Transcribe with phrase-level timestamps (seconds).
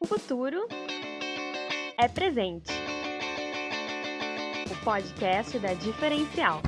[0.00, 0.68] O futuro
[1.98, 2.72] é presente.
[4.70, 6.62] O podcast da Diferencial.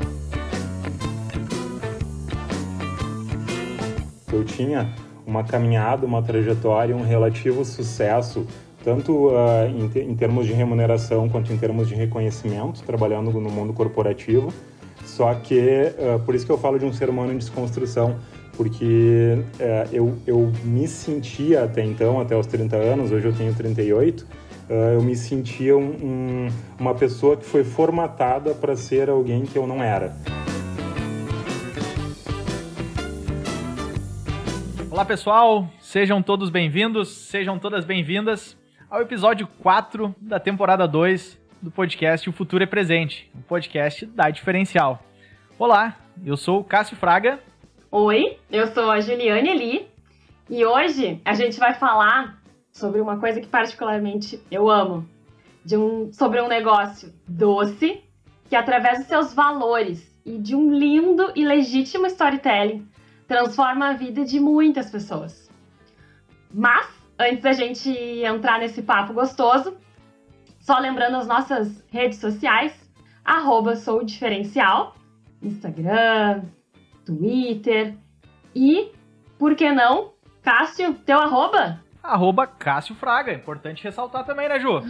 [4.33, 4.93] Eu tinha
[5.25, 8.45] uma caminhada, uma trajetória, um relativo sucesso,
[8.83, 13.49] tanto uh, em, te em termos de remuneração quanto em termos de reconhecimento, trabalhando no
[13.49, 14.53] mundo corporativo.
[15.05, 18.19] Só que, uh, por isso que eu falo de um ser humano em desconstrução,
[18.61, 23.55] porque uh, eu, eu me sentia até então, até os 30 anos, hoje eu tenho
[23.55, 26.49] 38, uh, eu me sentia um, um,
[26.79, 30.15] uma pessoa que foi formatada para ser alguém que eu não era.
[34.91, 38.59] Olá pessoal, sejam todos bem-vindos, sejam todas bem-vindas
[38.91, 44.29] ao episódio 4 da temporada 2 do podcast O Futuro é Presente, um podcast da
[44.29, 45.03] Diferencial.
[45.59, 47.39] Olá, eu sou o Cássio Fraga.
[47.93, 49.89] Oi, eu sou a Juliane Eli
[50.49, 52.41] e hoje a gente vai falar
[52.71, 55.05] sobre uma coisa que particularmente eu amo,
[55.65, 58.01] de um, sobre um negócio doce
[58.49, 62.87] que através dos seus valores e de um lindo e legítimo storytelling
[63.27, 65.51] transforma a vida de muitas pessoas.
[66.55, 66.87] Mas,
[67.19, 69.77] antes da gente entrar nesse papo gostoso,
[70.61, 72.73] só lembrando as nossas redes sociais,
[73.25, 73.75] arroba
[75.43, 76.45] Instagram,
[77.17, 77.95] Twitter
[78.55, 78.93] e,
[79.39, 81.81] por que não, Cássio, teu arroba?
[82.03, 84.71] Arroba Cássio Fraga, importante ressaltar também, né, Ju?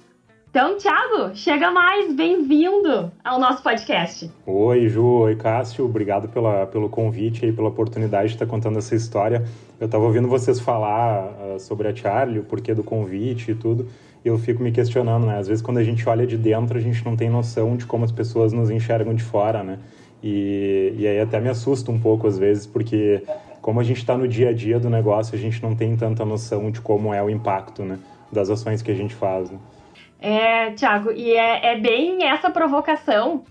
[0.51, 4.31] Então, Thiago, chega mais, bem-vindo ao nosso podcast.
[4.45, 8.95] Oi, Ju, oi, Cássio, obrigado pela, pelo convite e pela oportunidade de estar contando essa
[8.95, 9.43] história.
[9.81, 13.89] Eu estava ouvindo vocês falar uh, sobre a Charlie, o porquê do convite e tudo,
[14.23, 15.39] e eu fico me questionando, né?
[15.39, 18.05] Às vezes, quando a gente olha de dentro, a gente não tem noção de como
[18.05, 19.79] as pessoas nos enxergam de fora, né?
[20.23, 23.23] E, e aí até me assusta um pouco às vezes, porque
[23.61, 26.25] como a gente está no dia a dia do negócio, a gente não tem tanta
[26.25, 27.99] noção de como é o impacto, né?
[28.31, 29.59] Das ações que a gente faz, né?
[30.21, 33.45] É, Thiago, e é, é bem essa provocação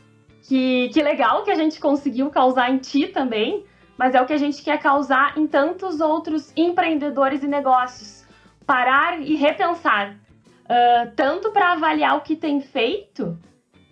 [0.43, 3.65] que, que legal que a gente conseguiu causar em ti também,
[3.97, 8.25] mas é o que a gente quer causar em tantos outros empreendedores e negócios.
[8.65, 13.37] Parar e repensar, uh, tanto para avaliar o que tem feito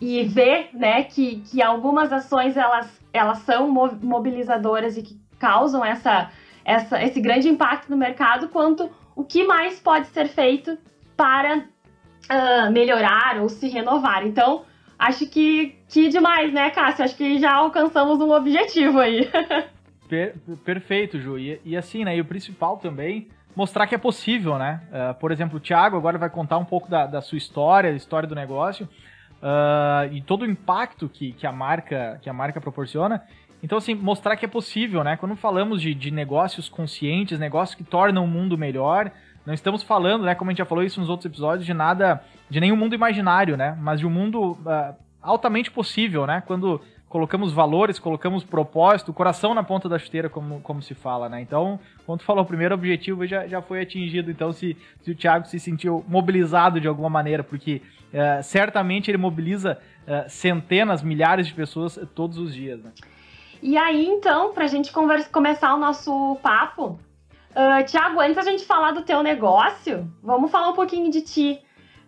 [0.02, 6.29] e ver né, que, que algumas ações elas, elas são mobilizadoras e que causam essa,
[6.64, 10.78] essa, esse grande impacto no mercado, quanto o que mais pode ser feito
[11.18, 14.26] para uh, melhorar ou se renovar.
[14.26, 14.64] Então,
[14.97, 17.03] acho que, que demais, né, Cássio?
[17.03, 19.29] Acho que já alcançamos um objetivo aí.
[20.08, 21.38] per, perfeito, Ju.
[21.38, 22.16] E, e, assim, né?
[22.16, 24.82] E o principal também, mostrar que é possível, né?
[24.88, 27.97] Uh, por exemplo, o Thiago agora vai contar um pouco da, da sua história, da
[27.97, 28.88] história do negócio.
[29.41, 33.24] Uh, e todo o impacto que, que, a marca, que a marca proporciona.
[33.64, 35.18] Então, assim, mostrar que é possível, né?
[35.18, 39.12] Quando falamos de, de negócios conscientes, negócios que tornam o mundo melhor,
[39.46, 42.24] não estamos falando, né, como a gente já falou isso nos outros episódios, de nada,
[42.50, 43.78] de nenhum mundo imaginário, né?
[43.82, 46.44] Mas de um mundo uh, altamente possível, né?
[46.46, 51.41] Quando, colocamos valores, colocamos propósito, coração na ponta da chuteira, como, como se fala, né?
[51.41, 54.29] Então, quando tu falou o primeiro objetivo, já, já foi atingido.
[54.29, 57.82] Então, se, se o Thiago se sentiu mobilizado de alguma maneira, porque
[58.14, 62.91] uh, certamente ele mobiliza uh, centenas, milhares de pessoas todos os dias, né?
[63.61, 67.00] E aí, então, para a gente conversa, começar o nosso papo,
[67.52, 71.59] uh, Tiago, antes da gente falar do teu negócio, vamos falar um pouquinho de ti.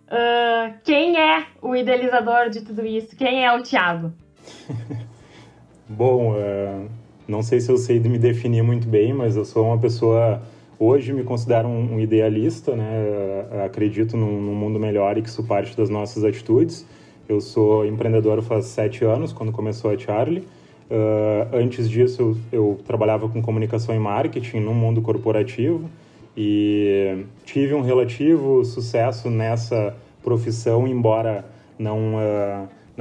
[0.07, 3.15] Uh, quem é o idealizador de tudo isso?
[3.15, 4.13] Quem é o Tiago?
[5.88, 6.89] Bom, uh,
[7.27, 10.41] não sei se eu sei me definir muito bem, mas eu sou uma pessoa.
[10.79, 13.47] Hoje me considero um, idealista, né?
[13.51, 16.85] Uh, acredito num, num, mundo melhor e que isso parte das nossas atitudes.
[17.29, 20.39] Eu sou empreendedor faz sete anos, quando começou a Charlie.
[20.89, 25.89] Uh, antes disso, eu, eu, trabalhava com comunicação e marketing no mundo corporativo
[26.35, 31.45] e tive um relativo sucesso nessa profissão, embora
[31.79, 32.15] não,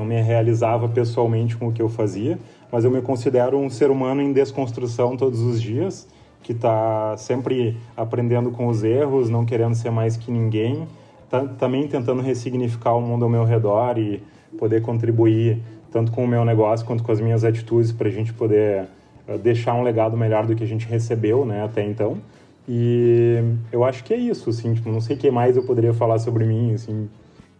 [0.00, 2.38] não me realizava pessoalmente com o que eu fazia,
[2.72, 6.08] mas eu me considero um ser humano em desconstrução todos os dias,
[6.42, 10.88] que está sempre aprendendo com os erros, não querendo ser mais que ninguém,
[11.28, 14.22] tá, também tentando ressignificar o mundo ao meu redor e
[14.58, 15.60] poder contribuir
[15.92, 18.86] tanto com o meu negócio quanto com as minhas atitudes para a gente poder
[19.28, 22.18] uh, deixar um legado melhor do que a gente recebeu, né, até então.
[22.66, 25.92] E eu acho que é isso, assim, tipo, não sei o que mais eu poderia
[25.92, 27.08] falar sobre mim, assim.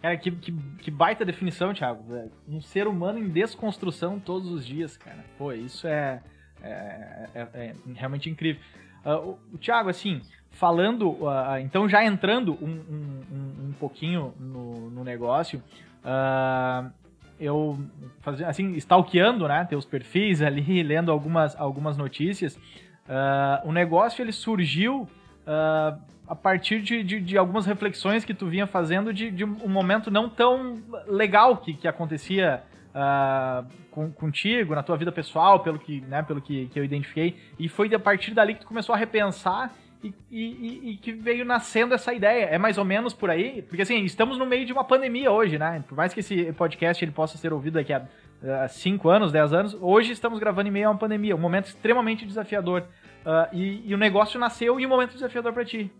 [0.00, 2.02] Cara, que, que, que baita definição, Thiago.
[2.48, 5.24] Um ser humano em desconstrução todos os dias, cara.
[5.36, 6.22] Pô, isso é,
[6.62, 8.62] é, é, é realmente incrível.
[9.04, 14.90] Uh, o, o Thiago, assim, falando, uh, então já entrando um, um, um pouquinho no,
[14.90, 15.62] no negócio,
[16.04, 16.90] uh,
[17.38, 17.78] eu
[18.46, 22.58] assim, stalkeando, né, teus perfis ali, lendo algumas, algumas notícias,
[23.64, 25.08] o negócio ele surgiu
[26.30, 30.12] a partir de, de, de, algumas reflexões que tu vinha fazendo de, de um momento
[30.12, 32.62] não tão legal que, que acontecia
[32.94, 37.36] uh, com, contigo, na tua vida pessoal, pelo que, né, pelo que, que eu identifiquei,
[37.58, 39.74] e foi a partir dali que tu começou a repensar
[40.04, 42.44] e, e, e, que veio nascendo essa ideia.
[42.44, 43.62] É mais ou menos por aí?
[43.62, 45.82] Porque assim, estamos no meio de uma pandemia hoje, né?
[45.88, 48.06] Por mais que esse podcast ele possa ser ouvido daqui a
[48.68, 51.66] 5 uh, anos, 10 anos, hoje estamos gravando em meio a uma pandemia, um momento
[51.66, 52.84] extremamente desafiador.
[53.26, 55.90] Uh, e, e, o negócio nasceu em um momento desafiador para ti.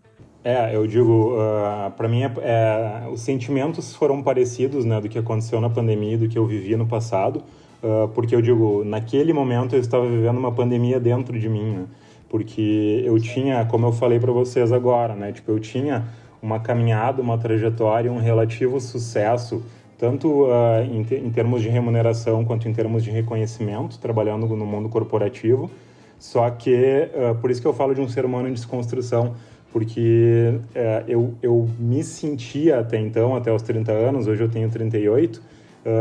[0.43, 5.19] É, eu digo, uh, para mim, é, é, os sentimentos foram parecidos, né, do que
[5.19, 7.43] aconteceu na pandemia, do que eu vivi no passado,
[7.83, 11.85] uh, porque eu digo, naquele momento eu estava vivendo uma pandemia dentro de mim, né?
[12.27, 16.05] porque eu tinha, como eu falei para vocês agora, né, tipo, eu tinha
[16.41, 19.61] uma caminhada, uma trajetória, um relativo sucesso,
[19.95, 24.65] tanto uh, em, te em, termos de remuneração quanto em termos de reconhecimento, trabalhando no
[24.65, 25.69] mundo corporativo.
[26.17, 27.09] Só que,
[27.41, 29.33] por isso que eu falo de um ser humano em desconstrução,
[29.71, 34.69] porque uh, eu, eu me sentia até então, até os 30 anos, hoje eu tenho
[34.69, 35.41] 38,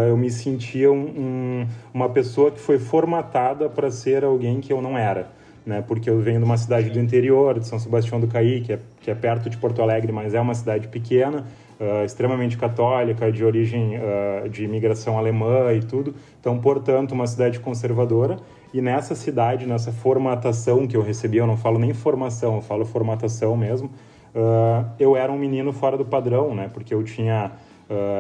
[0.08, 4.82] eu me sentia um, um, uma pessoa que foi formatada para ser alguém que eu
[4.82, 5.30] não era
[5.64, 5.82] né?
[5.86, 8.78] Porque eu venho de uma cidade do interior, de São Sebastião do Caí, que é,
[9.00, 11.46] que é perto de Porto Alegre, mas é uma cidade pequena,
[11.78, 16.14] uh, extremamente católica, de origem uh, de imigração alemã e tudo.
[16.40, 18.38] Então, portanto, uma cidade conservadora.
[18.72, 22.84] E nessa cidade, nessa formatação que eu recebi, eu não falo nem formação, eu falo
[22.84, 23.90] formatação mesmo,
[24.34, 26.70] uh, eu era um menino fora do padrão, né?
[26.72, 27.52] Porque eu tinha...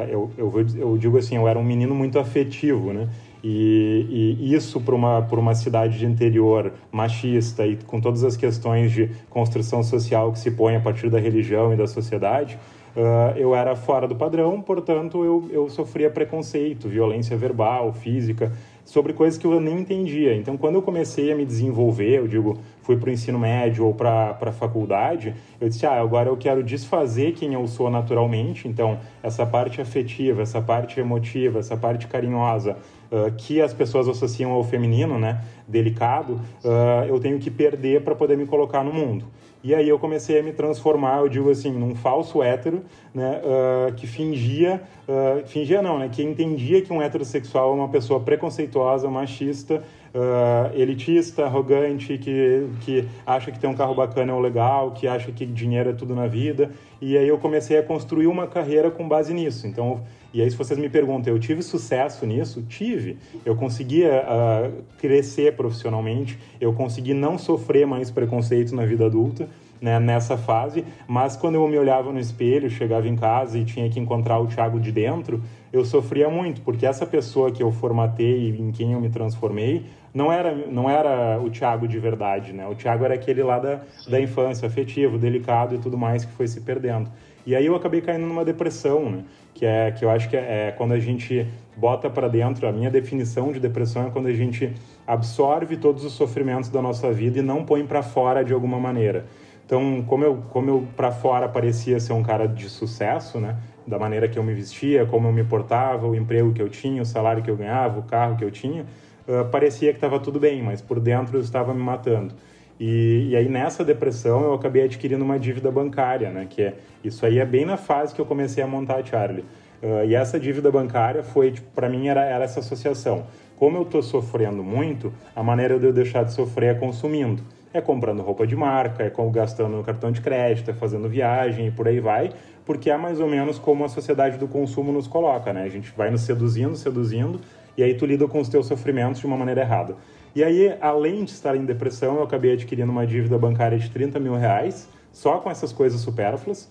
[0.08, 3.08] eu, eu, eu digo assim, eu era um menino muito afetivo, né?
[3.42, 8.92] E, e isso para uma, uma cidade de interior machista e com todas as questões
[8.92, 12.58] de construção social que se põe a partir da religião e da sociedade,
[12.94, 18.52] uh, eu era fora do padrão, portanto eu, eu sofria preconceito, violência verbal, física,
[18.84, 20.34] sobre coisas que eu nem entendia.
[20.34, 23.94] Então, quando eu comecei a me desenvolver, eu digo, fui para o ensino médio ou
[23.94, 28.66] para a faculdade, eu disse, ah, agora eu quero desfazer quem eu sou naturalmente.
[28.66, 32.76] Então, essa parte afetiva, essa parte emotiva, essa parte carinhosa,
[33.10, 38.14] uh, que as pessoas associam ao feminino, né, delicado, uh, eu tenho que perder para
[38.14, 39.26] poder me colocar no mundo.
[39.62, 43.92] E aí eu comecei a me transformar, eu digo assim, num falso hétero, né, uh,
[43.92, 49.10] que fingia, uh, fingia não, né, que entendia que um heterossexual é uma pessoa preconceituosa,
[49.10, 49.82] machista,
[50.14, 55.06] uh, elitista, arrogante, que, que acha que ter um carro bacana é o legal, que
[55.06, 56.70] acha que dinheiro é tudo na vida.
[57.00, 59.66] E aí eu comecei a construir uma carreira com base nisso.
[59.66, 60.02] Então,
[60.32, 62.62] e aí se vocês me perguntam, eu tive sucesso nisso?
[62.62, 63.18] Tive.
[63.44, 69.48] Eu conseguia uh, crescer profissionalmente, eu consegui não sofrer mais preconceito na vida adulta.
[69.80, 73.88] Né, nessa fase, mas quando eu me olhava no espelho, chegava em casa e tinha
[73.88, 78.50] que encontrar o Thiago de dentro, eu sofria muito, porque essa pessoa que eu formatei,
[78.50, 82.66] em quem eu me transformei, não era, não era o Tiago de verdade, né?
[82.66, 86.48] O Tiago era aquele lá da, da infância, afetivo, delicado e tudo mais que foi
[86.48, 87.10] se perdendo.
[87.46, 89.24] E aí eu acabei caindo numa depressão, né?
[89.54, 92.72] Que é que eu acho que é, é quando a gente bota para dentro, a
[92.72, 94.72] minha definição de depressão é quando a gente
[95.06, 99.26] absorve todos os sofrimentos da nossa vida e não põe para fora de alguma maneira.
[99.64, 103.56] Então, como eu, como eu para fora parecia ser um cara de sucesso, né?
[103.86, 107.00] Da maneira que eu me vestia, como eu me portava, o emprego que eu tinha,
[107.00, 108.84] o salário que eu ganhava, o carro que eu tinha,
[109.28, 112.34] uh, parecia que estava tudo bem, mas por dentro eu estava me matando.
[112.80, 116.46] E, e, aí nessa depressão eu acabei adquirindo uma dívida bancária, né?
[116.48, 119.44] Que é isso aí é bem na fase que eu comecei a montar a Charlie.
[119.82, 123.26] Uh, e essa dívida bancária foi, tipo, para mim era, era essa associação.
[123.58, 127.42] Como eu estou sofrendo muito, a maneira de eu deixar de sofrer é consumindo.
[127.72, 131.70] É comprando roupa de marca, é gastando no cartão de crédito, é fazendo viagem e
[131.70, 132.30] por aí vai,
[132.64, 135.64] porque é mais ou menos como a sociedade do consumo nos coloca, né?
[135.64, 137.40] A gente vai nos seduzindo, seduzindo,
[137.76, 139.96] e aí tu lida com os teus sofrimentos de uma maneira errada.
[140.34, 144.20] E aí, além de estar em depressão, eu acabei adquirindo uma dívida bancária de 30
[144.20, 146.70] mil reais, só com essas coisas supérfluas.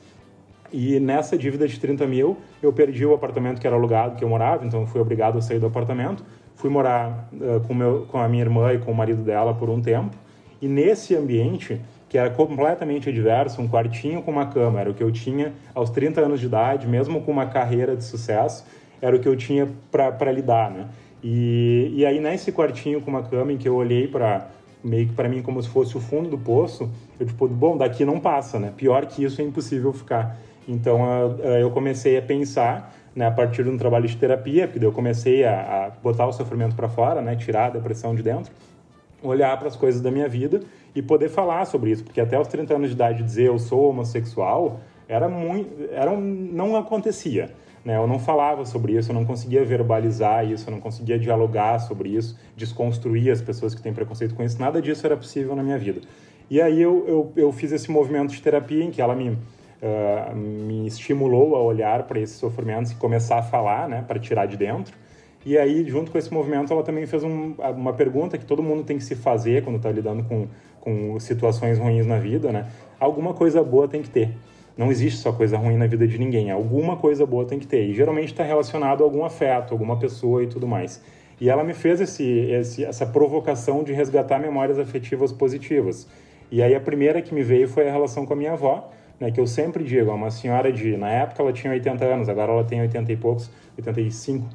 [0.71, 4.29] E nessa dívida de 30 mil, eu perdi o apartamento que era alugado, que eu
[4.29, 6.23] morava, então fui obrigado a sair do apartamento.
[6.55, 9.69] Fui morar uh, com, meu, com a minha irmã e com o marido dela por
[9.69, 10.15] um tempo.
[10.61, 15.03] E nesse ambiente, que era completamente adverso, um quartinho com uma cama, era o que
[15.03, 18.65] eu tinha aos 30 anos de idade, mesmo com uma carreira de sucesso,
[19.01, 20.87] era o que eu tinha para lidar, né?
[21.23, 24.47] E, e aí nesse quartinho com uma cama em que eu olhei para
[24.83, 28.05] meio que para mim como se fosse o fundo do poço, eu tipo, bom, daqui
[28.05, 28.73] não passa, né?
[28.75, 30.37] Pior que isso é impossível ficar.
[30.67, 31.01] Então
[31.59, 35.43] eu comecei a pensar, né, a partir de um trabalho de terapia, porque eu comecei
[35.43, 38.53] a, a botar o sofrimento para fora, né, tirar a depressão de dentro,
[39.21, 40.61] olhar para as coisas da minha vida
[40.95, 43.89] e poder falar sobre isso, porque até os 30 anos de idade dizer eu sou
[43.89, 47.49] homossexual era muito, era um, não acontecia.
[47.89, 47.97] Né?
[47.97, 52.09] Eu não falava sobre isso, eu não conseguia verbalizar isso, eu não conseguia dialogar sobre
[52.09, 54.61] isso, desconstruir as pessoas que têm preconceito com isso.
[54.61, 56.01] Nada disso era possível na minha vida.
[56.51, 60.35] E aí eu, eu, eu fiz esse movimento de terapia em que ela me, uh,
[60.35, 64.55] me estimulou a olhar para esses sofrimentos e começar a falar, né, para tirar de
[64.55, 64.95] dentro.
[65.43, 68.83] E aí, junto com esse movimento, ela também fez um, uma pergunta que todo mundo
[68.83, 70.47] tem que se fazer quando está lidando com,
[70.79, 72.67] com situações ruins na vida, né?
[72.99, 74.37] Alguma coisa boa tem que ter.
[74.79, 76.49] Não existe só coisa ruim na vida de ninguém.
[76.49, 77.89] Alguma coisa boa tem que ter.
[77.89, 81.03] E geralmente está relacionado a algum afeto, alguma pessoa e tudo mais.
[81.37, 86.07] E ela me fez esse, esse, essa provocação de resgatar memórias afetivas positivas.
[86.49, 89.29] E aí a primeira que me veio foi a relação com a minha avó, né,
[89.31, 92.53] que eu sempre digo, é uma senhora de, na época ela tinha 80 anos, agora
[92.53, 94.49] ela tem 80 e poucos, 85, uh,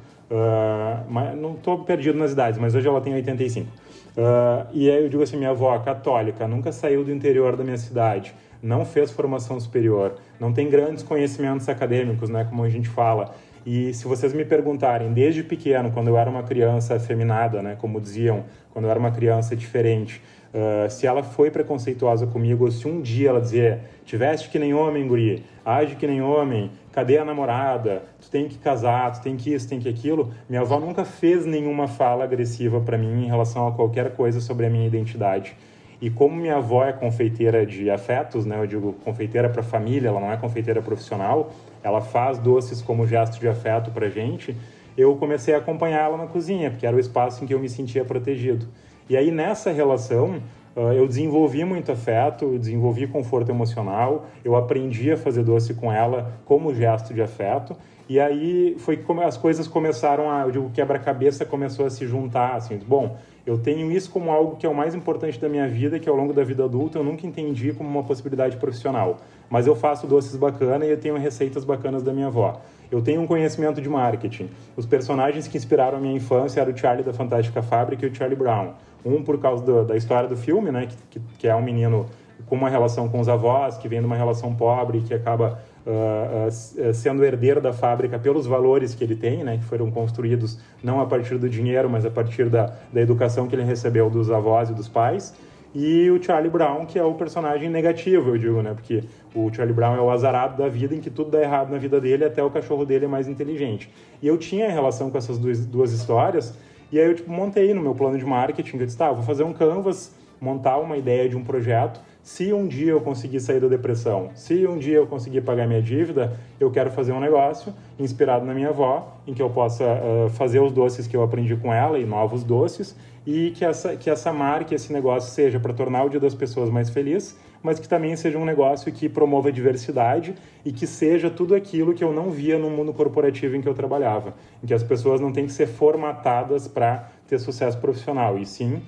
[1.07, 3.69] mas, não estou perdido nas idades, mas hoje ela tem 85.
[4.17, 7.77] Uh, e aí eu digo assim, minha avó católica, nunca saiu do interior da minha
[7.77, 13.35] cidade, não fez formação superior, não tem grandes conhecimentos acadêmicos, né, como a gente fala.
[13.65, 17.99] E se vocês me perguntarem, desde pequeno, quando eu era uma criança afeminada, né, como
[17.99, 20.21] diziam, quando eu era uma criança diferente,
[20.53, 24.73] uh, se ela foi preconceituosa comigo, ou se um dia ela dizia, tiveste que nem
[24.73, 29.35] homem, guri, age que nem homem, cadê a namorada, tu tem que casar, tu tem
[29.35, 33.27] que isso, tem que aquilo, minha avó nunca fez nenhuma fala agressiva para mim em
[33.27, 35.57] relação a qualquer coisa sobre a minha identidade.
[36.01, 40.21] E como minha avó é confeiteira de afetos, né, eu digo confeiteira para família, ela
[40.21, 41.51] não é confeiteira profissional,
[41.83, 44.55] ela faz doces como gesto de afeto para gente,
[44.97, 48.05] eu comecei a acompanhá-la na cozinha, porque era o espaço em que eu me sentia
[48.05, 48.67] protegido.
[49.09, 50.41] E aí nessa relação,
[50.75, 56.73] eu desenvolvi muito afeto, desenvolvi conforto emocional, eu aprendi a fazer doce com ela como
[56.73, 57.75] gesto de afeto,
[58.09, 62.55] e aí foi como as coisas começaram a, eu digo, quebra-cabeça começou a se juntar,
[62.55, 65.99] assim, bom, eu tenho isso como algo que é o mais importante da minha vida,
[65.99, 69.17] que ao longo da vida adulta eu nunca entendi como uma possibilidade profissional.
[69.49, 72.59] Mas eu faço doces bacanas e eu tenho receitas bacanas da minha avó.
[72.89, 74.49] Eu tenho um conhecimento de marketing.
[74.75, 78.15] Os personagens que inspiraram a minha infância eram o Charlie da Fantástica Fábrica e o
[78.15, 78.73] Charlie Brown.
[79.05, 82.07] Um por causa do, da história do filme, né, que, que é um menino
[82.47, 86.47] com uma relação com os avós, que vem de uma relação pobre, que acaba uh,
[86.47, 90.99] uh, sendo herdeiro da fábrica pelos valores que ele tem, né, que foram construídos não
[90.99, 94.69] a partir do dinheiro, mas a partir da, da educação que ele recebeu dos avós
[94.69, 95.33] e dos pais.
[95.77, 98.73] E o Charlie Brown, que é o personagem negativo, eu digo, né?
[98.73, 99.03] Porque
[99.35, 101.99] o Charlie Brown é o azarado da vida, em que tudo dá errado na vida
[101.99, 103.91] dele, até o cachorro dele é mais inteligente.
[104.21, 106.57] E eu tinha relação com essas duas, duas histórias,
[106.93, 109.23] e aí eu tipo, montei no meu plano de marketing, eu disse, tá, eu vou
[109.25, 113.59] fazer um canvas, montar uma ideia de um projeto, se um dia eu conseguir sair
[113.59, 117.71] da depressão, se um dia eu conseguir pagar minha dívida, eu quero fazer um negócio
[117.99, 121.55] inspirado na minha avó, em que eu possa uh, fazer os doces que eu aprendi
[121.55, 122.95] com ela e novos doces,
[123.27, 126.67] e que essa, que essa marca, esse negócio seja para tornar o dia das pessoas
[126.67, 130.33] mais feliz, mas que também seja um negócio que promova a diversidade
[130.65, 133.75] e que seja tudo aquilo que eu não via no mundo corporativo em que eu
[133.75, 138.47] trabalhava, em que as pessoas não têm que ser formatadas para ter sucesso profissional, e
[138.47, 138.81] sim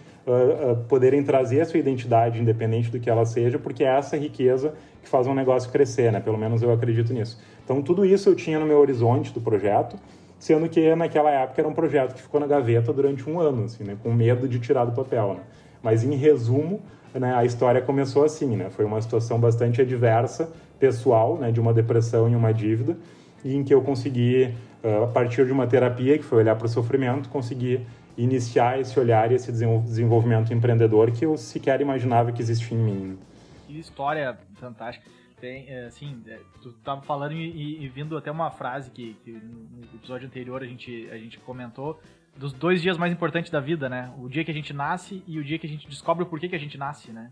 [0.90, 5.08] poderem trazer a sua identidade, independente do que ela seja, porque é essa riqueza que
[5.08, 6.20] faz um negócio crescer, né?
[6.20, 7.40] Pelo menos eu acredito nisso.
[7.64, 9.98] Então, tudo isso eu tinha no meu horizonte do projeto,
[10.38, 13.84] sendo que naquela época era um projeto que ficou na gaveta durante um ano, assim,
[13.84, 13.98] né?
[14.04, 15.40] Com medo de tirar do papel, né?
[15.82, 16.82] Mas, em resumo,
[17.14, 18.70] né, a história começou assim, né?
[18.70, 21.52] Foi uma situação bastante adversa, pessoal, né?
[21.52, 22.98] De uma depressão e uma dívida,
[23.46, 24.54] e em que eu consegui,
[24.84, 27.86] uh, a partir de uma terapia, que foi olhar para o sofrimento, conseguir
[28.18, 33.20] iniciar esse olhar e esse desenvolvimento empreendedor que eu sequer imaginava que existia em mim.
[33.68, 35.06] Que história fantástica.
[35.40, 39.32] Tem, é, assim, é, tu estava falando e, e, vindo até uma frase que, que,
[39.32, 42.02] no episódio anterior a gente, a gente comentou
[42.36, 44.12] dos dois dias mais importantes da vida, né?
[44.18, 46.50] O dia que a gente nasce e o dia que a gente descobre o porquê
[46.50, 47.32] que a gente nasce, né?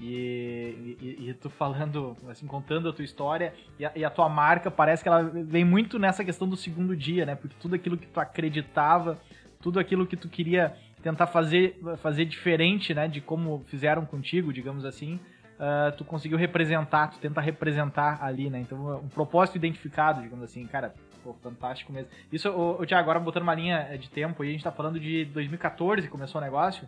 [0.00, 4.28] E, e, e, tu falando, assim, contando a tua história e a, e a, tua
[4.28, 7.34] marca, parece que ela vem muito nessa questão do segundo dia, né?
[7.34, 9.18] Porque tudo aquilo que tu acreditava,
[9.60, 13.08] tudo aquilo que tu queria tentar fazer, fazer diferente, né?
[13.08, 15.18] De como fizeram contigo, digamos assim,
[15.58, 18.60] uh, tu conseguiu representar, tu tenta representar ali, né?
[18.60, 22.08] Então, um propósito identificado, digamos assim, cara, pô, fantástico mesmo.
[22.32, 24.98] Isso, o, o Tiago, agora botando uma linha de tempo aí, a gente tá falando
[24.98, 26.86] de 2014 que começou o negócio?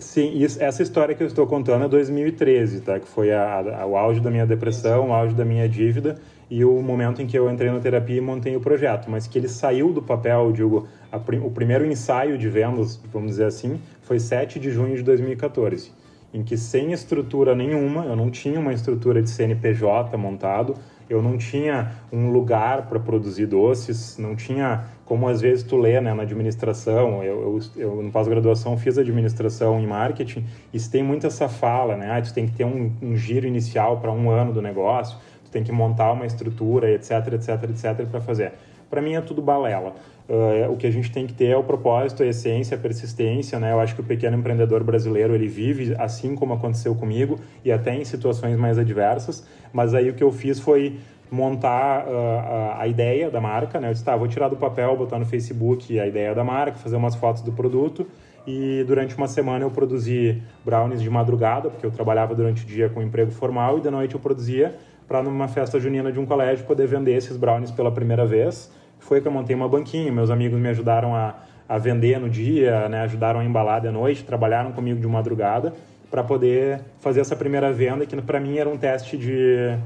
[0.00, 3.00] Sim, isso, essa história que eu estou contando é 2013, tá?
[3.00, 6.20] Que foi a, a, o auge da minha depressão, o auge da minha dívida
[6.50, 9.38] e o momento em que eu entrei na terapia e montei o projeto, mas que
[9.38, 14.18] ele saiu do papel, digo, a, o primeiro ensaio de vendas, vamos dizer assim, foi
[14.18, 16.00] 7 de junho de 2014
[16.32, 20.76] em que sem estrutura nenhuma, eu não tinha uma estrutura de CNPJ montado,
[21.08, 26.00] eu não tinha um lugar para produzir doces, não tinha, como às vezes tu lê
[26.00, 31.26] né, na administração, eu, eu, eu no pós-graduação fiz administração em marketing, e tem muito
[31.26, 34.52] essa fala, né, ah, tu tem que ter um, um giro inicial para um ano
[34.52, 35.18] do negócio,
[35.50, 38.52] tu tem que montar uma estrutura, etc, etc, etc, para fazer.
[38.88, 39.94] Para mim é tudo balela.
[40.28, 43.58] Uh, o que a gente tem que ter é o propósito, a essência, a persistência,
[43.58, 43.72] né?
[43.72, 47.94] Eu acho que o pequeno empreendedor brasileiro ele vive assim como aconteceu comigo e até
[47.94, 49.44] em situações mais adversas.
[49.72, 50.98] Mas aí o que eu fiz foi
[51.30, 53.88] montar uh, a, ideia da marca, né?
[53.88, 56.96] Eu disse, tá, vou tirar do papel, botar no Facebook a ideia da marca, fazer
[56.96, 58.06] umas fotos do produto
[58.46, 62.88] e durante uma semana eu produzi brownies de madrugada, porque eu trabalhava durante o dia
[62.88, 64.76] com emprego formal e de noite eu produzia
[65.10, 69.20] para numa festa junina de um colégio poder vender esses brownies pela primeira vez foi
[69.20, 70.12] que eu montei uma banquinha.
[70.12, 71.34] Meus amigos me ajudaram a,
[71.68, 73.00] a vender no dia, né?
[73.00, 75.74] ajudaram a embalar de noite, trabalharam comigo de madrugada
[76.08, 79.76] para poder fazer essa primeira venda, que para mim era um teste de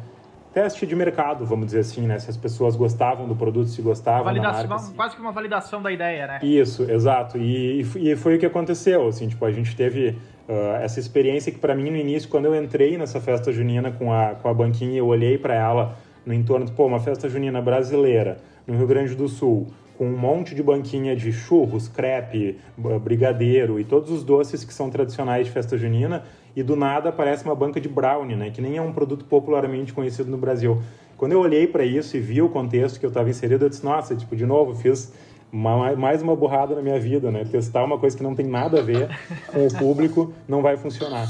[0.53, 2.19] teste de mercado, vamos dizer assim, né?
[2.19, 4.67] Se as pessoas gostavam do produto, se gostavam da marca.
[4.67, 4.95] Uma, assim.
[4.95, 6.41] Quase que uma validação da ideia, né?
[6.43, 7.39] Isso, exato.
[7.39, 10.17] E, e foi o que aconteceu, assim, tipo, a gente teve
[10.49, 14.13] uh, essa experiência que para mim no início, quando eu entrei nessa festa junina com
[14.13, 18.39] a, com a banquinha, eu olhei para ela no entorno, pô, uma festa junina brasileira,
[18.67, 22.59] no Rio Grande do Sul, com um monte de banquinha de churros, crepe,
[23.03, 26.25] brigadeiro e todos os doces que são tradicionais de festa junina,
[26.57, 29.93] e do nada aparece uma banca de brownie, né, que nem é um produto popularmente
[29.93, 30.81] conhecido no Brasil.
[31.17, 33.85] Quando eu olhei para isso e vi o contexto que eu estava inserido, eu disse,
[33.85, 35.13] nossa, tipo, de novo, fiz
[35.53, 37.45] mais uma burrada na minha vida, né?
[37.45, 39.09] Testar uma coisa que não tem nada a ver
[39.53, 41.27] com o público não vai funcionar.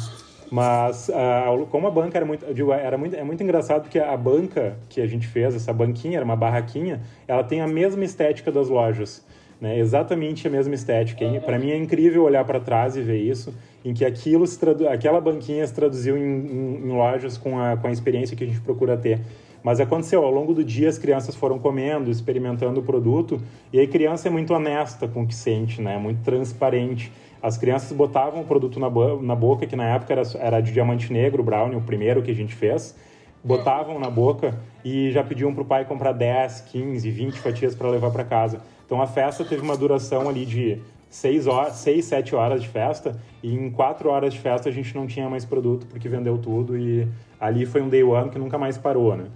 [0.50, 4.16] Mas uh, como a banca era muito, digo, era muito, é muito engraçado porque a
[4.16, 8.52] banca que a gente fez, essa banquinha, era uma barraquinha, ela tem a mesma estética
[8.52, 9.24] das lojas.
[9.60, 9.78] Né?
[9.78, 11.24] Exatamente a mesma estética.
[11.40, 14.44] Para mim é incrível olhar para trás e ver isso, em que aquilo
[14.90, 18.46] aquela banquinha se traduziu em, em, em, lojas com a, com a experiência que a
[18.46, 19.20] gente procura ter.
[19.64, 23.40] Mas aconteceu, ao longo do dia as crianças foram comendo, experimentando o produto,
[23.72, 25.96] e aí criança é muito honesta com o que sente, né?
[25.96, 27.10] muito transparente.
[27.42, 28.90] As crianças botavam o produto na,
[29.22, 32.34] na boca, que na época era, era de diamante negro, brownie, o primeiro que a
[32.34, 32.94] gente fez.
[33.42, 37.88] Botavam na boca e já pediam para o pai comprar 10, 15, 20 fatias para
[37.88, 38.60] levar para casa.
[38.84, 43.18] Então a festa teve uma duração ali de 6, horas, 6, 7 horas de festa
[43.42, 46.76] e em 4 horas de festa a gente não tinha mais produto porque vendeu tudo
[46.76, 47.06] e
[47.40, 49.26] ali foi um day one que nunca mais parou, né?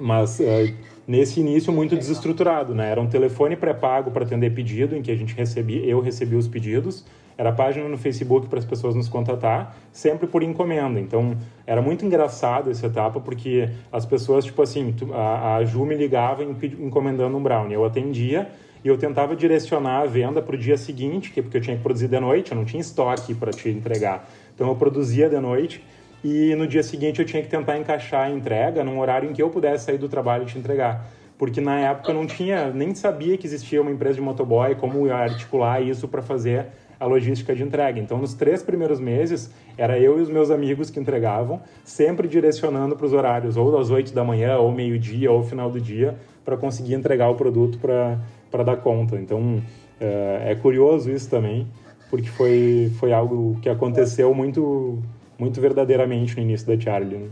[0.00, 0.74] Mas uh,
[1.06, 2.90] nesse início muito desestruturado, né?
[2.90, 6.48] Era um telefone pré-pago para atender pedido, em que a gente recebia, eu recebia os
[6.48, 7.04] pedidos,
[7.36, 11.00] era página no Facebook para as pessoas nos contatar, sempre por encomenda.
[11.00, 15.96] Então, era muito engraçado essa etapa, porque as pessoas, tipo assim, a, a Ju me
[15.96, 18.48] ligava encomendando um brownie, eu atendia
[18.84, 21.82] e eu tentava direcionar a venda para o dia seguinte, que porque eu tinha que
[21.82, 24.28] produzir de noite, eu não tinha estoque para te entregar.
[24.54, 25.82] Então, eu produzia de noite
[26.24, 29.42] e no dia seguinte eu tinha que tentar encaixar a entrega num horário em que
[29.42, 31.06] eu pudesse sair do trabalho e te entregar.
[31.36, 35.12] Porque na época eu não tinha, nem sabia que existia uma empresa de motoboy, como
[35.12, 36.66] articular isso para fazer
[36.98, 38.00] a logística de entrega.
[38.00, 42.96] Então, nos três primeiros meses, era eu e os meus amigos que entregavam, sempre direcionando
[42.96, 46.56] para os horários, ou das 8 da manhã, ou meio-dia, ou final do dia, para
[46.56, 49.16] conseguir entregar o produto para dar conta.
[49.16, 49.62] Então,
[50.00, 51.66] é, é curioso isso também,
[52.10, 55.02] porque foi, foi algo que aconteceu muito,
[55.38, 57.18] muito verdadeiramente no início da Charlie.
[57.18, 57.30] Né?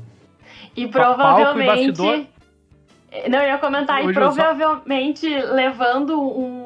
[0.77, 2.29] E provavelmente.
[3.13, 5.53] E não, eu ia comentar, Hoje e provavelmente só...
[5.53, 6.62] levando um,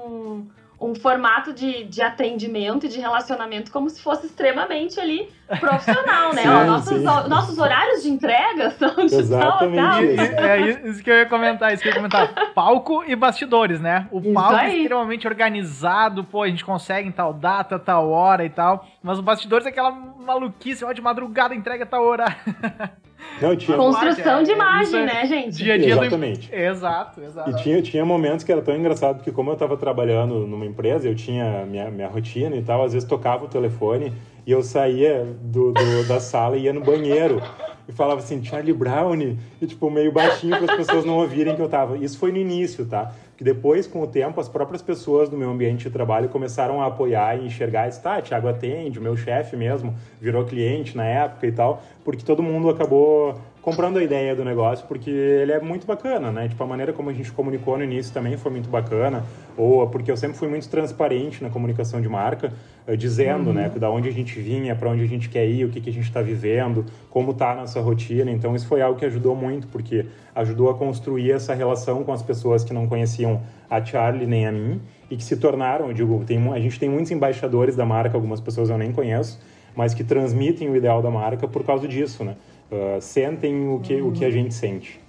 [0.78, 6.42] um formato de, de atendimento e de relacionamento como se fosse extremamente ali profissional, né?
[6.42, 10.16] Sim, Ó, nossos, nossos horários de entrega são de Exatamente.
[10.16, 10.44] tal, tal.
[10.44, 12.52] É isso que eu ia comentar, isso que eu ia comentar.
[12.52, 14.06] Palco e bastidores, né?
[14.10, 14.72] O isso palco é aí.
[14.72, 18.86] é extremamente organizado, pô, a gente consegue em tal data, tal hora e tal.
[19.02, 22.26] Mas o bastidores é aquela maluquice, ó, de madrugada entrega tal hora.
[23.40, 23.76] Não, tinha...
[23.76, 25.56] Construção de imagem, é, né, gente?
[25.56, 26.50] Dia a dia Exatamente.
[26.50, 26.54] Do...
[26.54, 27.50] Exato, exato.
[27.50, 31.08] E tinha, tinha momentos que era tão engraçado, porque como eu estava trabalhando numa empresa,
[31.08, 34.12] eu tinha minha, minha rotina e tal, às vezes tocava o telefone
[34.46, 37.42] e eu saía do, do da sala e ia no banheiro
[37.88, 41.62] e falava assim, Charlie Brown, e tipo, meio baixinho para as pessoas não ouvirem que
[41.62, 41.96] eu tava.
[41.98, 43.12] Isso foi no início, tá?
[43.36, 46.86] Que depois, com o tempo, as próprias pessoas do meu ambiente de trabalho começaram a
[46.86, 51.04] apoiar e enxergar, e disse, tá, Thiago atende, o meu chefe mesmo virou cliente na
[51.04, 55.60] época e tal, porque todo mundo acabou comprando a ideia do negócio, porque ele é
[55.60, 56.46] muito bacana, né?
[56.46, 59.24] Tipo, a maneira como a gente comunicou no início também foi muito bacana,
[59.56, 62.52] ou porque eu sempre fui muito transparente na comunicação de marca,
[62.86, 63.72] uh, dizendo, né, uhum.
[63.72, 65.90] né, da onde a gente vinha, para onde a gente quer ir, o que, que
[65.90, 68.30] a gente está vivendo, como tá a nossa rotina.
[68.30, 72.22] Então, isso foi algo que ajudou muito, porque ajudou a construir essa relação com as
[72.22, 76.22] pessoas que não conheciam a Charlie nem a mim e que se tornaram, eu digo,
[76.24, 79.40] tem, a gente tem muitos embaixadores da marca, algumas pessoas eu nem conheço,
[79.74, 82.36] mas que transmitem o ideal da marca por causa disso, né?
[82.70, 85.00] Uh, sentem o que, o que a gente sente.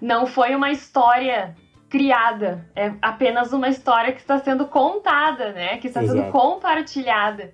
[0.00, 1.56] Não foi uma história
[1.88, 5.78] criada, é apenas uma história que está sendo contada, né?
[5.78, 6.18] Que está Exato.
[6.18, 7.52] sendo compartilhada.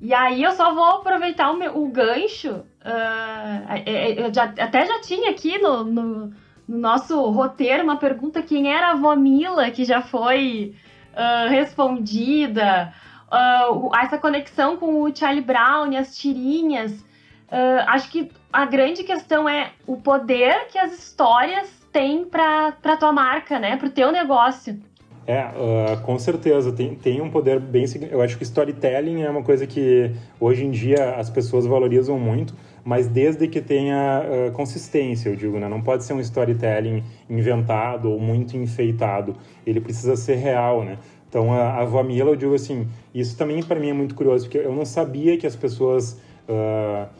[0.00, 2.50] E aí eu só vou aproveitar o, meu, o gancho.
[2.50, 6.26] Uh, eu já, até já tinha aqui no, no,
[6.66, 10.74] no, nosso roteiro uma pergunta: quem era a avó Mila, que já foi
[11.12, 12.94] uh, respondida.
[13.30, 17.04] Uh, essa conexão com o Charlie Brown e as tirinhas.
[17.50, 23.12] Uh, acho que a grande questão é o poder que as histórias têm para tua
[23.12, 23.76] marca, né?
[23.76, 24.78] Para o teu negócio.
[25.26, 27.84] É, uh, com certeza, tem, tem um poder bem...
[28.10, 32.54] Eu acho que storytelling é uma coisa que hoje em dia as pessoas valorizam muito,
[32.84, 35.68] mas desde que tenha uh, consistência, eu digo, né?
[35.68, 39.36] Não pode ser um storytelling inventado ou muito enfeitado.
[39.66, 40.98] Ele precisa ser real, né?
[41.28, 44.58] Então, a, a Vamila, eu digo assim, isso também para mim é muito curioso, porque
[44.58, 46.20] eu não sabia que as pessoas...
[46.48, 47.19] Uh,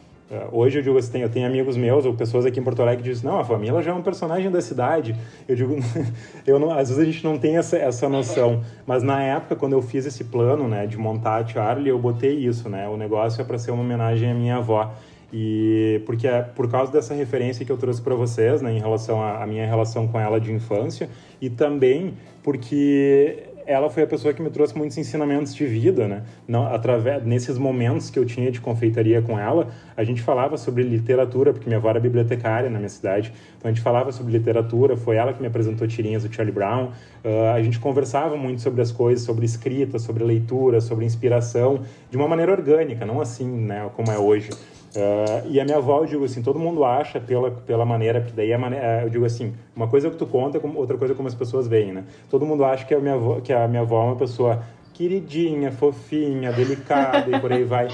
[0.51, 3.09] hoje eu digo assim, eu tenho amigos meus ou pessoas aqui em Porto Alegre que
[3.09, 5.15] dizem, não, a família já é um personagem da cidade.
[5.47, 5.75] Eu digo,
[6.47, 8.63] eu não, às vezes a gente não tem essa, essa noção.
[8.85, 12.33] Mas na época, quando eu fiz esse plano, né, de montar a Charlie, eu botei
[12.33, 12.87] isso, né?
[12.87, 14.93] O negócio é para ser uma homenagem à minha avó.
[15.33, 19.23] E porque é por causa dessa referência que eu trouxe para vocês, né, em relação
[19.23, 24.41] à minha relação com ela de infância, e também porque ela foi a pessoa que
[24.41, 26.23] me trouxe muitos ensinamentos de vida, né?
[26.47, 30.83] Não, através nesses momentos que eu tinha de confeitaria com ela, a gente falava sobre
[30.83, 34.95] literatura, porque minha avó era bibliotecária na minha cidade, então a gente falava sobre literatura.
[34.97, 36.91] Foi ela que me apresentou tirinhas do Charlie Brown.
[37.23, 42.17] Uh, a gente conversava muito sobre as coisas, sobre escrita, sobre leitura, sobre inspiração, de
[42.17, 43.89] uma maneira orgânica, não assim, né?
[43.95, 44.49] Como é hoje.
[44.95, 48.35] Uh, e a minha avó, eu digo assim, todo mundo acha pela, pela maneira, porque
[48.35, 51.13] daí a maneira, eu digo assim, uma coisa é o que tu conta, outra coisa
[51.13, 52.03] é como as pessoas veem, né?
[52.29, 55.71] Todo mundo acha que a minha avó, que a minha avó é uma pessoa queridinha,
[55.71, 57.87] fofinha, delicada e por aí vai.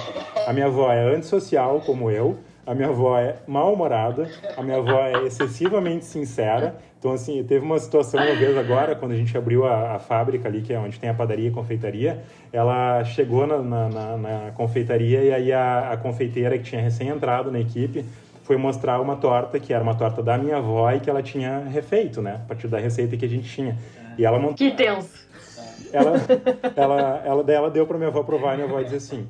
[0.48, 5.00] A minha avó é antissocial, como eu, a minha avó é mal-humorada, a minha avó
[5.00, 6.76] é excessivamente sincera.
[7.00, 10.50] Então, assim, teve uma situação uma vez agora, quando a gente abriu a, a fábrica
[10.50, 14.52] ali, que é onde tem a padaria e confeitaria, ela chegou na, na, na, na
[14.52, 18.04] confeitaria e aí a, a confeiteira que tinha recém entrado na equipe
[18.44, 21.60] foi mostrar uma torta, que era uma torta da minha avó e que ela tinha
[21.72, 22.42] refeito, né?
[22.44, 23.78] A partir da receita que a gente tinha.
[24.18, 24.56] E ela montou...
[24.58, 25.26] Que tenso!
[25.94, 26.14] Ela,
[26.76, 29.28] ela, ela, ela deu para minha avó provar e minha avó disse assim,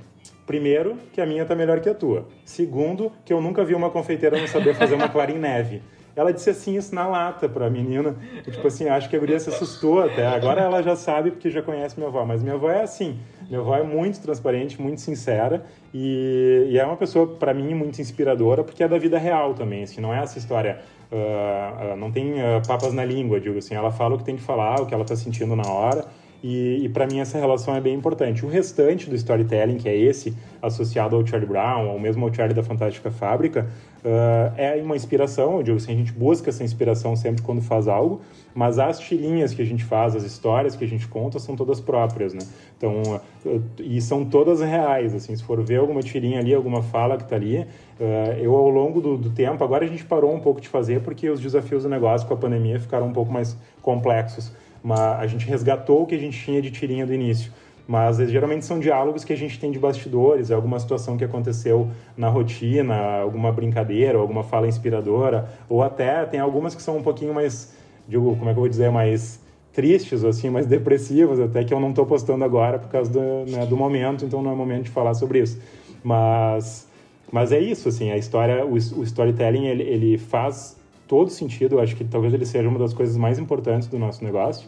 [0.47, 2.25] Primeiro, que a minha tá melhor que a tua.
[2.45, 5.81] Segundo, que eu nunca vi uma confeiteira não saber fazer uma clara em neve.
[6.15, 8.15] Ela disse assim isso na lata pra menina.
[8.47, 10.25] E, tipo assim, acho que a guria se assustou até.
[10.25, 12.25] Agora ela já sabe porque já conhece minha avó.
[12.25, 13.19] Mas minha avó é assim.
[13.47, 15.65] Minha avó é muito transparente, muito sincera.
[15.93, 19.83] E, e é uma pessoa, para mim, muito inspiradora porque é da vida real também.
[19.83, 20.79] Assim, não é essa história...
[21.09, 23.75] Uh, uh, não tem uh, papas na língua, digo assim.
[23.75, 26.05] Ela fala o que tem que falar, o que ela tá sentindo na hora.
[26.43, 28.45] E, e para mim essa relação é bem importante.
[28.45, 32.55] O restante do storytelling, que é esse associado ao Charlie Brown, ou mesmo ao Charlie
[32.55, 33.67] da Fantástica Fábrica,
[34.03, 35.57] uh, é uma inspiração.
[35.57, 38.21] Eu digo assim, a gente busca essa inspiração sempre quando faz algo,
[38.53, 41.79] mas as tirinhas que a gente faz, as histórias que a gente conta, são todas
[41.79, 42.41] próprias, né?
[42.77, 43.01] Então,
[43.45, 47.23] uh, e são todas reais, assim, se for ver alguma tirinha ali, alguma fala que
[47.23, 47.59] está ali,
[47.99, 51.01] uh, eu ao longo do, do tempo, agora a gente parou um pouco de fazer
[51.01, 54.51] porque os desafios do negócio com a pandemia ficaram um pouco mais complexos
[54.87, 57.51] mas a gente resgatou o que a gente tinha de tirinha do início.
[57.85, 62.29] mas geralmente são diálogos que a gente tem de bastidores, alguma situação que aconteceu na
[62.29, 67.73] rotina, alguma brincadeira, alguma fala inspiradora, ou até tem algumas que são um pouquinho mais,
[68.07, 71.79] digo, como é que eu vou dizer, mais tristes, assim, mais depressivas, até que eu
[71.79, 74.89] não estou postando agora por causa do, né, do momento, então não é momento de
[74.89, 75.57] falar sobre isso.
[76.03, 76.87] Mas,
[77.31, 81.79] mas é isso, assim, a história, o, o storytelling, ele, ele faz todo sentido, eu
[81.79, 84.67] acho que talvez ele seja uma das coisas mais importantes do nosso negócio,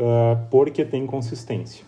[0.00, 1.84] uh, porque tem consistência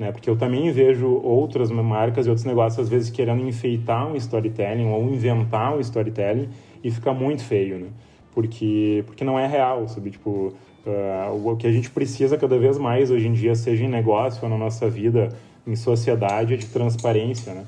[0.00, 0.10] né?
[0.10, 4.88] Porque eu também vejo outras marcas e outros negócios às vezes querendo enfeitar um storytelling
[4.88, 6.48] ou inventar um storytelling
[6.82, 7.88] e fica muito feio, né?
[8.32, 10.10] Porque porque não é real, sabe?
[10.10, 10.54] Tipo,
[10.86, 14.42] uh, o que a gente precisa cada vez mais hoje em dia, seja em negócio
[14.42, 15.28] ou na nossa vida,
[15.66, 17.64] em sociedade, é de transparência, né?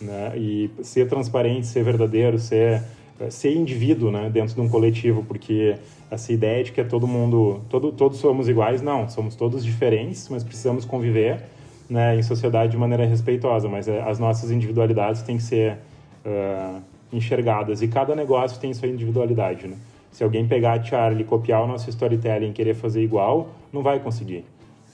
[0.00, 0.32] né?
[0.36, 2.82] E ser transparente, ser verdadeiro, ser
[3.30, 5.76] ser indivíduo, né, dentro de um coletivo, porque
[6.10, 10.28] essa ideia de que é todo mundo, todo, todos somos iguais, não, somos todos diferentes,
[10.28, 11.42] mas precisamos conviver
[11.88, 15.78] né, em sociedade de maneira respeitosa, mas é, as nossas individualidades têm que ser
[16.24, 19.66] uh, enxergadas e cada negócio tem sua individualidade.
[19.66, 19.76] Né?
[20.12, 23.98] Se alguém pegar a Charlie, copiar o nosso storytelling e querer fazer igual, não vai
[23.98, 24.44] conseguir,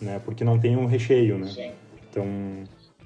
[0.01, 0.21] né?
[0.25, 1.39] porque não tem um recheio.
[1.39, 1.47] Né?
[1.47, 1.73] Sim.
[2.11, 2.27] Então.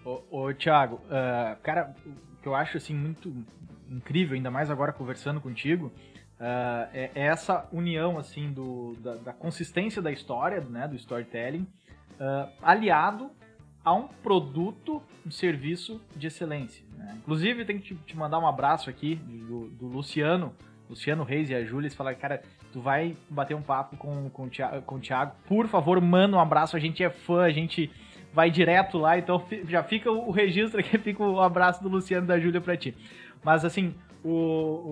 [0.04, 3.32] Ô, ô Thiago, uh, cara, o que eu acho assim muito
[3.90, 5.92] incrível, ainda mais agora conversando contigo,
[6.38, 11.66] Uh, é, é, essa união assim do, da, da, consistência da história, né, do storytelling,
[12.12, 13.28] uh, aliado
[13.84, 16.84] a um produto, um serviço de excelência.
[16.96, 17.16] Né?
[17.18, 20.54] Inclusive, tem que te, te, mandar um abraço aqui do, do, Luciano,
[20.88, 22.40] Luciano Reis e a Júlia, eles falaram, cara,
[22.72, 26.36] tu vai bater um papo com, com, o Thiago, com o Thiago, por favor, manda
[26.36, 27.90] um abraço, a gente é fã, a gente
[28.32, 32.28] vai direto lá, então já fica o registro aqui, fica o abraço do Luciano e
[32.28, 32.94] da Júlia pra ti.
[33.42, 34.30] Mas, assim, o,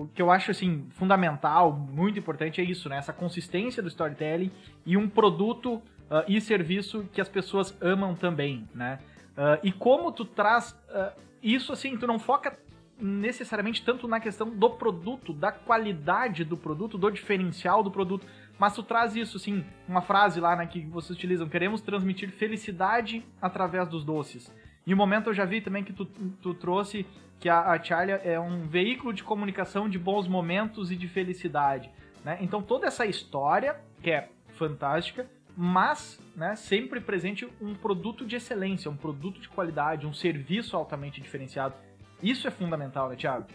[0.01, 2.97] o, que eu acho assim fundamental, muito importante é isso, né?
[2.97, 4.51] Essa consistência do storytelling
[4.85, 8.99] e um produto uh, e serviço que as pessoas amam também, né?
[9.37, 11.11] Uh, e como tu traz uh,
[11.43, 12.57] isso assim, tu não foca
[12.99, 18.25] necessariamente tanto na questão do produto, da qualidade do produto, do diferencial do produto,
[18.57, 23.23] mas tu traz isso, assim, uma frase lá né, que vocês utilizam, queremos transmitir felicidade
[23.39, 24.51] através dos doces.
[24.87, 27.05] E um momento eu já vi também que tu, tu trouxe
[27.41, 31.91] que a, a Charlie é um veículo de comunicação de bons momentos e de felicidade.
[32.23, 32.37] Né?
[32.39, 38.89] Então toda essa história, que é fantástica, mas né, sempre presente um produto de excelência,
[38.89, 41.75] um produto de qualidade, um serviço altamente diferenciado.
[42.23, 43.45] Isso é fundamental, né, Thiago?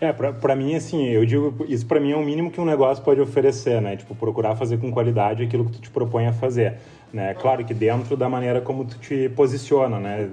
[0.00, 2.64] É, pra, pra mim, assim, eu digo, isso pra mim é o mínimo que um
[2.64, 3.96] negócio pode oferecer, né?
[3.96, 6.78] Tipo, procurar fazer com qualidade aquilo que tu te propõe a fazer.
[7.12, 7.34] Né?
[7.34, 10.28] Claro que dentro da maneira como tu te posiciona, né?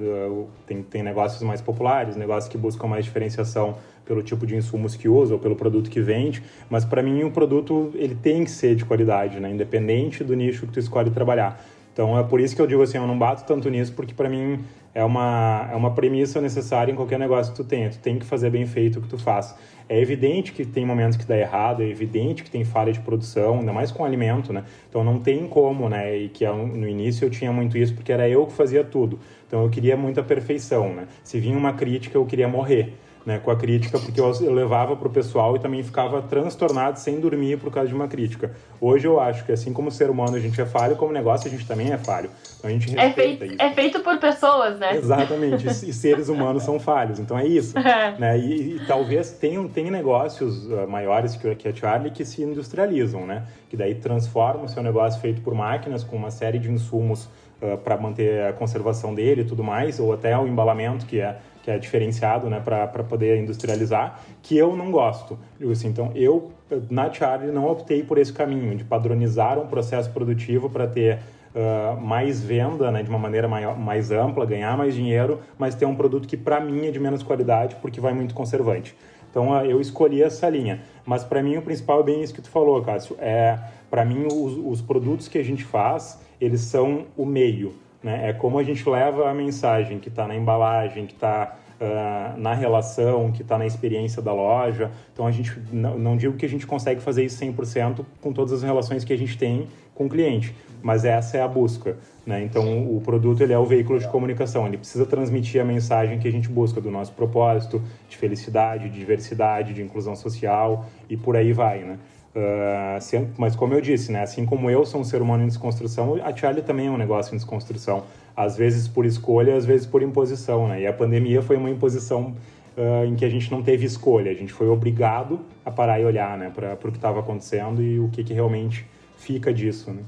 [0.68, 5.10] Tem, tem negócios mais populares, negócios que buscam mais diferenciação pelo tipo de insumos que
[5.10, 8.76] usa ou pelo produto que vende, mas para mim o produto ele tem que ser
[8.76, 9.50] de qualidade, né?
[9.50, 11.60] Independente do nicho que tu escolhe trabalhar.
[11.92, 14.30] Então é por isso que eu digo assim, eu não bato tanto nisso, porque para
[14.30, 14.64] mim
[14.94, 17.90] é uma, é uma premissa necessária em qualquer negócio que tu tenha.
[17.90, 19.56] Tu tem que fazer bem feito o que tu faz.
[19.90, 23.60] É evidente que tem momentos que dá errado, é evidente que tem falha de produção,
[23.60, 24.66] ainda mais com alimento, né?
[24.90, 26.18] Então não tem como, né?
[26.18, 29.20] E que no início eu tinha muito isso porque era eu que fazia tudo.
[29.48, 31.08] Então eu queria muita perfeição, né?
[31.24, 32.94] Se vinha uma crítica, eu queria morrer
[33.28, 37.20] né, com a crítica, porque eu, levava para o pessoal e também ficava transtornado sem
[37.20, 38.54] dormir por causa de uma crítica.
[38.80, 41.52] Hoje eu acho que assim como ser humano a gente é falho, como negócio a
[41.52, 42.30] gente também é falho.
[42.58, 43.56] Então a gente é feito, isso.
[43.60, 44.96] É feito por pessoas, né?
[44.96, 47.76] Exatamente, e seres humanos são falhos, então é isso.
[47.88, 48.20] É.
[48.20, 48.38] Né?
[48.38, 53.26] E, e, talvez tenham, tenham negócios uh, maiores que, que a Charlie que se industrializam,
[53.26, 53.44] né?
[53.70, 57.30] Que daí transformam o seu negócio feito por máquinas com uma série de insumos
[57.62, 61.38] uh, para manter a conservação dele e tudo mais, ou até o embalamento que é
[61.68, 65.38] que é diferenciado né, para poder industrializar, que eu não gosto.
[65.70, 66.50] Assim, então, eu,
[66.90, 71.20] na Charlie, não optei por esse caminho de padronizar um processo produtivo para ter
[71.54, 75.86] uh, mais venda né, de uma maneira maior, mais ampla, ganhar mais dinheiro, mas ter
[75.86, 78.96] um produto que, para mim, é de menos qualidade porque vai muito conservante.
[79.38, 80.82] Então, uh, eu escolhi essa linha.
[81.06, 83.16] Mas, para mim, o principal é bem isso que tu falou, Cássio.
[83.20, 87.76] É, para mim, os, os produtos que a gente faz, eles são o meio
[88.08, 88.30] né?
[88.30, 92.36] É como a gente leva a mensagem que está na embalagem, que está uh, ah,
[92.38, 94.92] na relação, que está na experiência da loja.
[95.14, 98.54] Então, a gente não, não digo que a gente consegue fazer isso 100% com todas
[98.54, 101.98] as relações que a gente tem com o cliente, mas essa é a busca.
[102.26, 102.44] Né?
[102.44, 106.28] Então, o produto ele é o veículo de comunicação, ele precisa transmitir a mensagem que
[106.28, 111.38] a gente busca do nosso propósito, de felicidade, de diversidade, de inclusão social e por
[111.38, 111.80] aí vai.
[111.84, 111.98] Né?
[112.36, 116.20] Uh, mas como eu disse, né, assim como eu sou um ser humano em desconstrução,
[116.24, 118.04] a Charlie também é um negócio em desconstrução.
[118.36, 120.68] Às vezes por escolha, às vezes por imposição.
[120.68, 120.82] Né?
[120.82, 122.36] E a pandemia foi uma imposição
[122.78, 124.30] uh, em que a gente não teve escolha.
[124.30, 128.00] A gente foi obrigado a parar e olhar né, para o que estava acontecendo e
[128.00, 128.86] o que, que realmente
[129.18, 129.92] fica disso.
[129.92, 130.02] Né?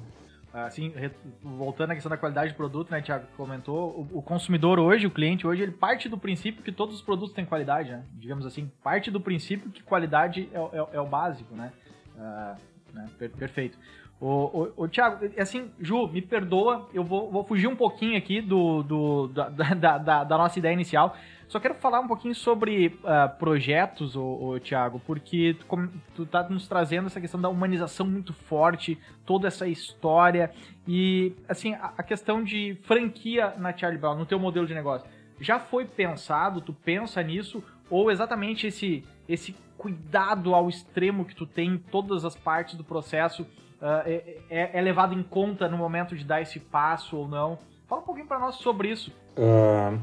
[0.66, 0.94] Assim,
[1.42, 5.12] voltando à questão da qualidade do produto, né, Thiago, comentou, o, o, consumidor hoje, o
[5.12, 8.04] cliente hoje, ele parte do princípio que todos os produtos têm qualidade, né?
[8.14, 11.72] Digamos assim, parte do princípio que qualidade é, é, é o básico, né?
[12.16, 13.10] Uh, né?
[13.18, 13.78] Per perfeito.
[14.22, 18.42] O, o, o Thiago, assim, Ju, me perdoa, eu vou, vou fugir um pouquinho aqui
[18.42, 21.16] do, do da, da, da, da nossa ideia inicial.
[21.48, 26.48] Só quero falar um pouquinho sobre uh, projetos, o, o Thiago, porque tu, tu tá
[26.50, 30.52] nos trazendo essa questão da humanização muito forte, toda essa história
[30.86, 35.10] e, assim, a, a questão de franquia na Charlie Brown, no teu modelo de negócio.
[35.40, 41.48] Já foi pensado, tu pensa nisso, ou exatamente esse, esse cuidado ao extremo que tu
[41.48, 43.48] tem em todas as partes do processo
[43.82, 44.04] uh,
[44.50, 47.58] é, é, levado em conta no momento de dar esse passo ou não?
[47.88, 49.12] Fala um pouquinho para nós sobre isso.
[49.38, 50.00] Uh,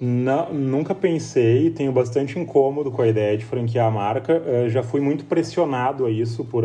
[0.00, 4.40] não, nunca pensei, tenho bastante incômodo com a ideia de franquear a marca.
[4.40, 6.64] Uh, já fui muito pressionado a isso por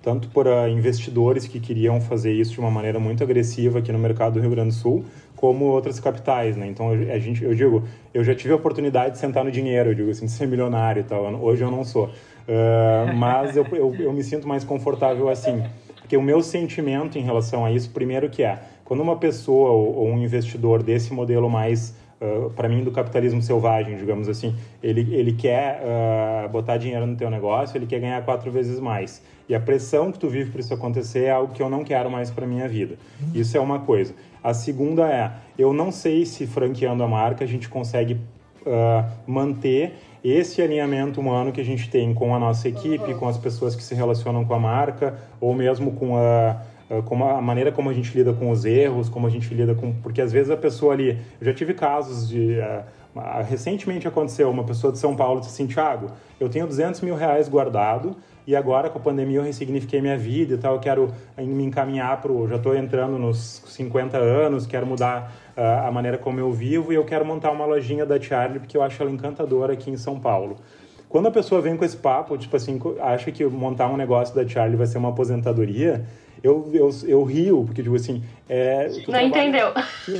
[0.00, 4.34] tanto por investidores que queriam fazer isso de uma maneira muito agressiva aqui no mercado
[4.34, 6.66] do Rio Grande do Sul, como outras capitais, né?
[6.66, 7.82] Então a gente, eu digo,
[8.14, 11.00] eu já tive a oportunidade de sentar no dinheiro, eu digo assim, de ser milionário
[11.00, 11.24] e tal.
[11.42, 12.10] Hoje eu não sou,
[13.16, 15.62] mas eu, eu, eu me sinto mais confortável assim,
[16.00, 18.58] porque o meu sentimento em relação a isso, primeiro que é
[18.88, 23.96] quando uma pessoa ou, um investidor desse modelo mais uh, para mim, do capitalismo selvagem,
[23.96, 24.54] digamos assim.
[24.82, 29.22] Ele, ele quer uh, botar dinheiro no teu negócio, ele quer ganhar quatro vezes mais.
[29.46, 32.10] E a pressão que tu vive para isso acontecer é algo que eu não quero
[32.10, 32.96] mais para minha vida.
[33.34, 34.14] Isso é uma coisa.
[34.42, 39.94] A segunda é, eu não sei se franqueando a marca a gente consegue uh, manter
[40.30, 43.82] esse alinhamento humano que a gente tem com a nossa equipe, com as pessoas que
[43.82, 46.60] se relacionam com a marca, ou mesmo com a
[47.04, 49.92] como a maneira como a gente lida com os erros, como a gente lida com.
[49.92, 51.18] Porque às vezes a pessoa ali.
[51.40, 52.56] Eu já tive casos de.
[53.48, 57.48] Recentemente aconteceu, uma pessoa de São Paulo disse assim: Thiago, eu tenho 200 mil reais
[57.48, 58.16] guardado
[58.48, 62.18] e agora com a pandemia eu ressignifiquei minha vida e tal, eu quero me encaminhar
[62.18, 66.90] para Já estou entrando nos 50 anos, quero mudar uh, a maneira como eu vivo
[66.90, 69.98] e eu quero montar uma lojinha da Charlie porque eu acho ela encantadora aqui em
[69.98, 70.56] São Paulo.
[71.10, 74.48] Quando a pessoa vem com esse papo, tipo assim, acha que montar um negócio da
[74.48, 76.06] Charlie vai ser uma aposentadoria,
[76.42, 78.22] eu, eu, eu rio, porque, tipo assim.
[78.48, 79.68] É, não trabalha, entendeu.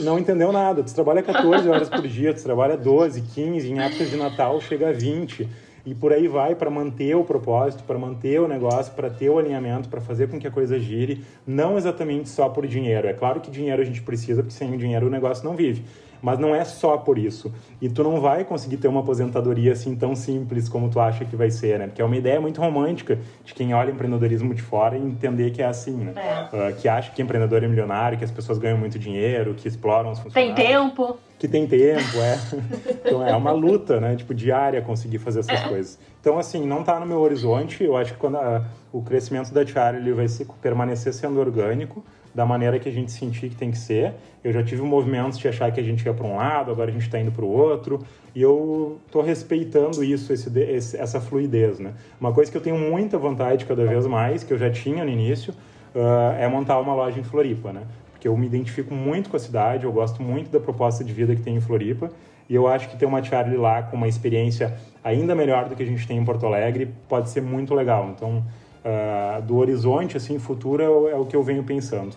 [0.02, 0.82] Não entendeu nada.
[0.82, 4.88] Tu trabalha 14 horas por dia, tu trabalha 12, 15, em épocas de Natal chega
[4.88, 5.48] a 20.
[5.86, 9.38] E por aí vai para manter o propósito, para manter o negócio, para ter o
[9.38, 13.08] alinhamento, para fazer com que a coisa gire, não exatamente só por dinheiro.
[13.08, 15.82] É claro que dinheiro a gente precisa, porque sem o dinheiro o negócio não vive.
[16.22, 17.52] Mas não é só por isso.
[17.80, 21.36] E tu não vai conseguir ter uma aposentadoria assim tão simples como tu acha que
[21.36, 21.86] vai ser, né?
[21.86, 25.62] Porque é uma ideia muito romântica de quem olha empreendedorismo de fora e entender que
[25.62, 26.12] é assim, né?
[26.16, 26.70] É.
[26.70, 30.10] Uh, que acha que empreendedor é milionário, que as pessoas ganham muito dinheiro, que exploram
[30.10, 30.56] os funcionários.
[30.56, 31.18] Tem tempo.
[31.38, 32.38] Que tem tempo, é.
[33.04, 34.16] então é uma luta, né?
[34.16, 35.68] Tipo, diária conseguir fazer essas é.
[35.68, 35.98] coisas.
[36.20, 37.84] Então, assim, não está no meu horizonte.
[37.84, 42.04] Eu acho que quando a, o crescimento da Tiara ele vai se, permanecer sendo orgânico
[42.38, 44.14] da maneira que a gente sentir que tem que ser.
[44.44, 46.92] Eu já tive movimentos de achar que a gente ia para um lado, agora a
[46.92, 47.98] gente está indo para o outro,
[48.32, 51.80] e eu estou respeitando isso, esse, esse, essa fluidez.
[51.80, 51.94] Né?
[52.20, 55.10] Uma coisa que eu tenho muita vontade cada vez mais, que eu já tinha no
[55.10, 55.52] início,
[55.92, 57.82] uh, é montar uma loja em Floripa, né?
[58.12, 61.34] porque eu me identifico muito com a cidade, eu gosto muito da proposta de vida
[61.34, 62.08] que tem em Floripa,
[62.48, 65.82] e eu acho que ter uma Charlie lá com uma experiência ainda melhor do que
[65.82, 68.08] a gente tem em Porto Alegre pode ser muito legal.
[68.14, 68.44] Então,
[68.88, 72.16] uh, do horizonte assim futuro é, é, o que eu venho pensando.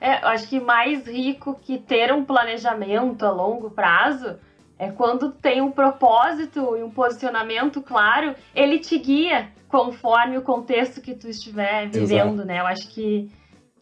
[0.00, 4.36] É, acho que mais rico que ter um planejamento a longo prazo
[4.78, 11.00] é quando tem um propósito e um posicionamento claro, ele te guia conforme o contexto
[11.00, 12.44] que tu estiver vivendo, Exato.
[12.46, 12.60] né?
[12.60, 13.30] Eu acho que,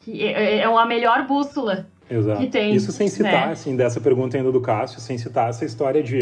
[0.00, 2.40] que é, é, é uma melhor bússola Exato.
[2.40, 2.74] que tem.
[2.74, 3.52] Isso sem citar, né?
[3.52, 6.18] assim, dessa pergunta ainda do Cássio, sem citar essa história de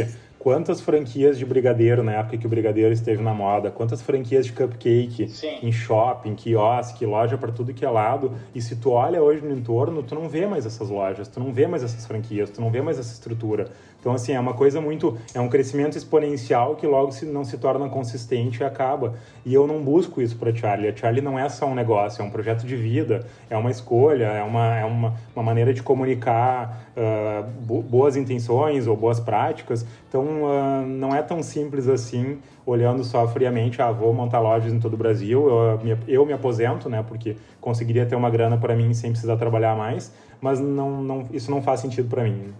[0.47, 4.53] quantas franquias de brigadeiro na época que o brigadeiro esteve na moda, quantas franquias de
[4.53, 5.59] cupcake Sim.
[5.61, 8.33] em shopping, quiosque, loja para tudo que é lado.
[8.55, 11.53] E se tu olha hoje no entorno, tu não vê mais essas lojas, tu não
[11.53, 13.73] vê mais essas franquias, tu não vê mais essa estrutura.
[14.01, 15.19] Então, assim, é uma coisa muito.
[15.35, 19.15] É um crescimento exponencial que logo se, não se torna consistente e acaba.
[19.45, 20.89] E eu não busco isso para Charlie.
[20.89, 24.27] A Charlie não é só um negócio, é um projeto de vida, é uma escolha,
[24.27, 29.85] é uma, é uma, uma maneira de comunicar uh, boas intenções ou boas práticas.
[30.09, 34.81] Então, uh, não é tão simples assim, olhando só friamente, ah, vou montar lojas em
[34.81, 38.75] todo o Brasil, eu me, eu me aposento, né, porque conseguiria ter uma grana para
[38.75, 42.53] mim sem precisar trabalhar mais, mas não, não, isso não faz sentido para mim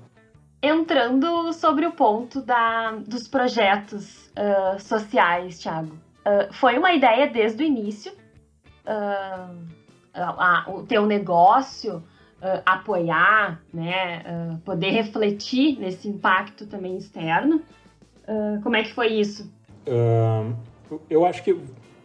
[0.67, 5.93] entrando sobre o ponto da, dos projetos uh, sociais, Thiago.
[5.93, 9.67] Uh, foi uma ideia desde o início uh,
[10.15, 12.03] a, o teu negócio
[12.65, 17.63] apoiar, né, poder refletir nesse impacto também externo.
[18.63, 19.51] como é que foi isso?
[21.11, 21.59] eu acho que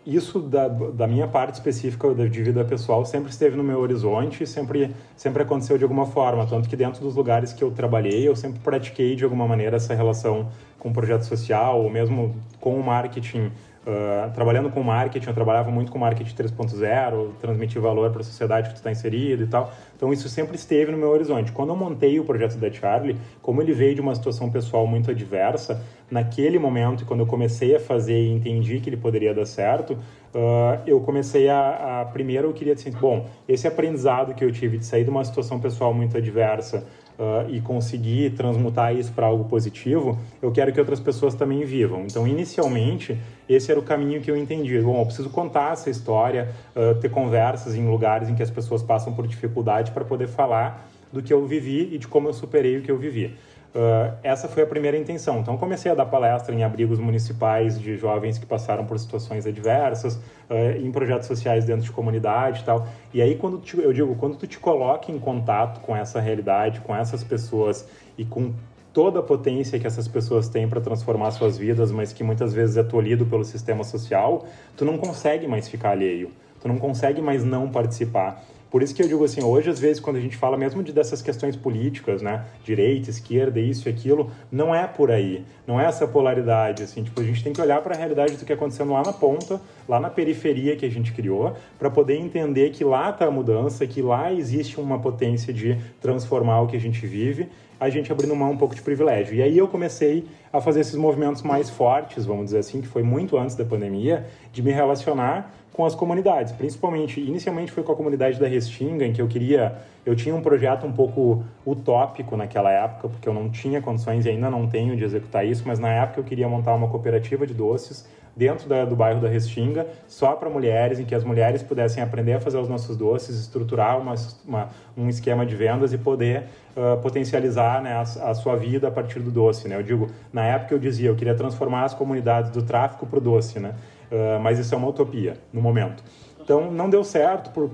[0.06, 4.92] isso da, da minha parte específica de vida pessoal sempre esteve no meu horizonte, sempre
[5.16, 8.60] sempre aconteceu de alguma forma, tanto que dentro dos lugares que eu trabalhei, eu sempre
[8.60, 10.50] pratiquei de alguma maneira essa relação
[10.80, 15.72] com o projeto social, ou mesmo com o marketing Uh, trabalhando com marketing, eu trabalhava
[15.72, 19.74] muito com marketing 3.0, transmitir valor para a sociedade que tu está inserido e tal.
[19.98, 21.52] Então isso sempre esteve no meu horizonte.
[21.52, 25.10] Quando eu montei o projeto da Charlie, como ele veio de uma situação pessoal muito
[25.10, 29.94] adversa, naquele momento, quando eu comecei a fazer e entendi que ele poderia dar certo,
[29.94, 34.78] uh, eu comecei a, a, primeiro eu queria dizer, bom, esse aprendizado que eu tive
[34.78, 36.86] de sair de uma situação pessoal muito adversa
[37.18, 42.02] uh, e conseguir transmutar isso para algo positivo, eu quero que outras pessoas também vivam.
[42.02, 43.18] Então, inicialmente,
[43.54, 44.80] esse era o caminho que eu entendi.
[44.80, 48.84] Bom, eu preciso contar essa história, uh, ter conversas em lugares em que as pessoas
[48.84, 52.78] passam por dificuldade para poder falar do que eu vivi e de como eu superei
[52.78, 53.36] o que eu vivi.
[53.74, 55.40] Uh, essa foi a primeira intenção.
[55.40, 60.16] Então, comecei a dar palestra em abrigos municipais de jovens que passaram por situações adversas,
[60.16, 62.86] uh, em projetos sociais dentro de comunidade e tal.
[63.14, 66.82] E aí, quando te, eu digo, quando tu te coloca em contato com essa realidade,
[66.82, 67.88] com essas pessoas
[68.18, 68.54] e com
[68.94, 72.78] toda a potência que essas pessoas têm para transformar suas vidas, mas que muitas vezes
[72.78, 76.32] é tolhido pelo sistema social, tu não consegue mais ficar alheio.
[76.62, 78.44] Tu não consegue mais não participar.
[78.72, 80.94] Por isso que eu digo assim, hoje às vezes quando a gente fala mesmo de
[80.94, 85.86] dessas questões políticas, né, direita, esquerda, isso e aquilo, não é por aí, não é
[85.86, 88.56] essa polaridade, assim, tipo, a gente tem que olhar para a realidade do que é
[88.56, 89.60] acontecendo lá na ponta,
[89.90, 93.86] lá na periferia que a gente criou, para poder entender que lá está a mudança,
[93.86, 97.50] que lá existe uma potência de transformar o que a gente vive,
[97.82, 99.34] a gente abrindo mão um pouco de privilégio.
[99.34, 103.02] E aí eu comecei a fazer esses movimentos mais fortes, vamos dizer assim, que foi
[103.02, 107.96] muito antes da pandemia, de me relacionar com as comunidades, principalmente, inicialmente foi com a
[107.96, 112.72] comunidade da Restinga, em que eu queria, eu tinha um projeto um pouco utópico naquela
[112.72, 115.90] época, porque eu não tinha condições e ainda não tenho de executar isso, mas na
[115.90, 118.06] época eu queria montar uma cooperativa de doces
[118.36, 122.34] dentro da, do bairro da Restinga, só para mulheres, em que as mulheres pudessem aprender
[122.34, 124.16] a fazer os nossos doces, estruturar uma,
[124.48, 126.44] uma um esquema de vendas e poder
[126.76, 129.68] uh, potencializar né, a, a, sua vida a partir do doce.
[129.68, 129.76] Né?
[129.76, 133.22] Eu digo, na época eu dizia, eu queria transformar as comunidades do tráfico para o
[133.22, 133.74] doce, né?
[134.12, 136.04] Uh, mas isso é uma utopia no momento.
[136.42, 137.72] Então não deu certo por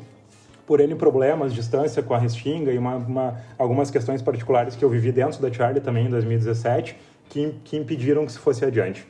[0.67, 4.89] por N problemas, distância com a Restinga e uma, uma, algumas questões particulares que eu
[4.89, 6.93] vivi dentro da Charlie também em 2017
[7.29, 9.07] que, que impediram que se fosse adiante.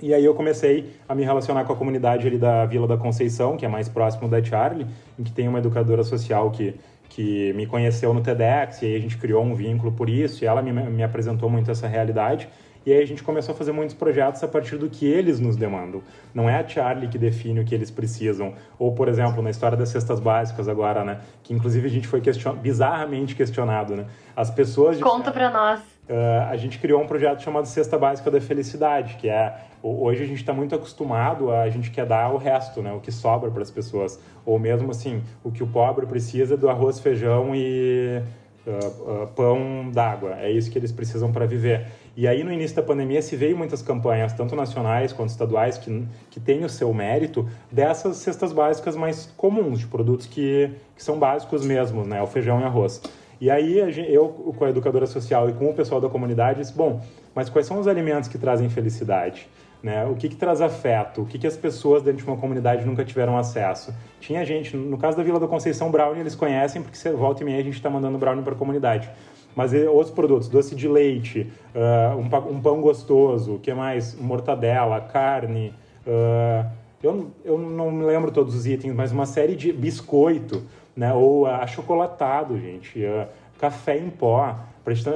[0.00, 3.56] E aí eu comecei a me relacionar com a comunidade ali da Vila da Conceição,
[3.56, 4.86] que é mais próximo da Charlie,
[5.18, 6.74] em que tem uma educadora social que,
[7.08, 10.46] que me conheceu no TEDx, e aí a gente criou um vínculo por isso, e
[10.46, 12.46] ela me, me apresentou muito essa realidade.
[12.86, 15.56] E aí a gente começou a fazer muitos projetos a partir do que eles nos
[15.56, 16.02] demandam.
[16.32, 18.54] Não é a Charlie que define o que eles precisam.
[18.78, 21.18] Ou, por exemplo, na história das cestas básicas agora, né?
[21.42, 22.54] Que inclusive a gente foi question...
[22.54, 24.06] bizarramente questionado, né?
[24.36, 25.00] As pessoas...
[25.00, 25.80] Conta para nós.
[26.08, 30.26] Uh, a gente criou um projeto chamado Cesta Básica da Felicidade, que é hoje a
[30.26, 33.50] gente está muito acostumado a, a gente quer dar o resto, né, o que sobra
[33.50, 37.56] para as pessoas, ou mesmo assim o que o pobre precisa é do arroz, feijão
[37.56, 38.22] e
[38.64, 41.86] uh, uh, pão d'água, é isso que eles precisam para viver.
[42.16, 46.08] E aí no início da pandemia se veio muitas campanhas, tanto nacionais quanto estaduais, que,
[46.30, 51.18] que têm o seu mérito dessas cestas básicas mais comuns, de produtos que, que são
[51.18, 53.02] básicos mesmo, né, o feijão e arroz.
[53.38, 53.76] E aí
[54.08, 57.02] eu, com a educadora social e com o pessoal da comunidade, disse, bom,
[57.34, 59.46] mas quais são os alimentos que trazem felicidade?
[59.82, 60.06] Né?
[60.06, 61.20] O que, que traz afeto?
[61.20, 63.94] O que, que as pessoas dentro de uma comunidade nunca tiveram acesso?
[64.18, 67.44] Tinha gente, no caso da Vila da Conceição, brownie eles conhecem, porque você volta e
[67.44, 69.10] meia a gente está mandando brownie para a comunidade.
[69.56, 74.14] Mas outros produtos, doce de leite, uh, um, um, pão gostoso, o que mais?
[74.14, 75.72] Mortadela, carne,
[76.06, 76.70] uh,
[77.02, 80.62] eu, eu não me lembro todos os itens, mas uma série de biscoito,
[80.94, 81.12] né?
[81.14, 83.26] ou achocolatado, gente, uh,
[83.58, 84.54] café em pó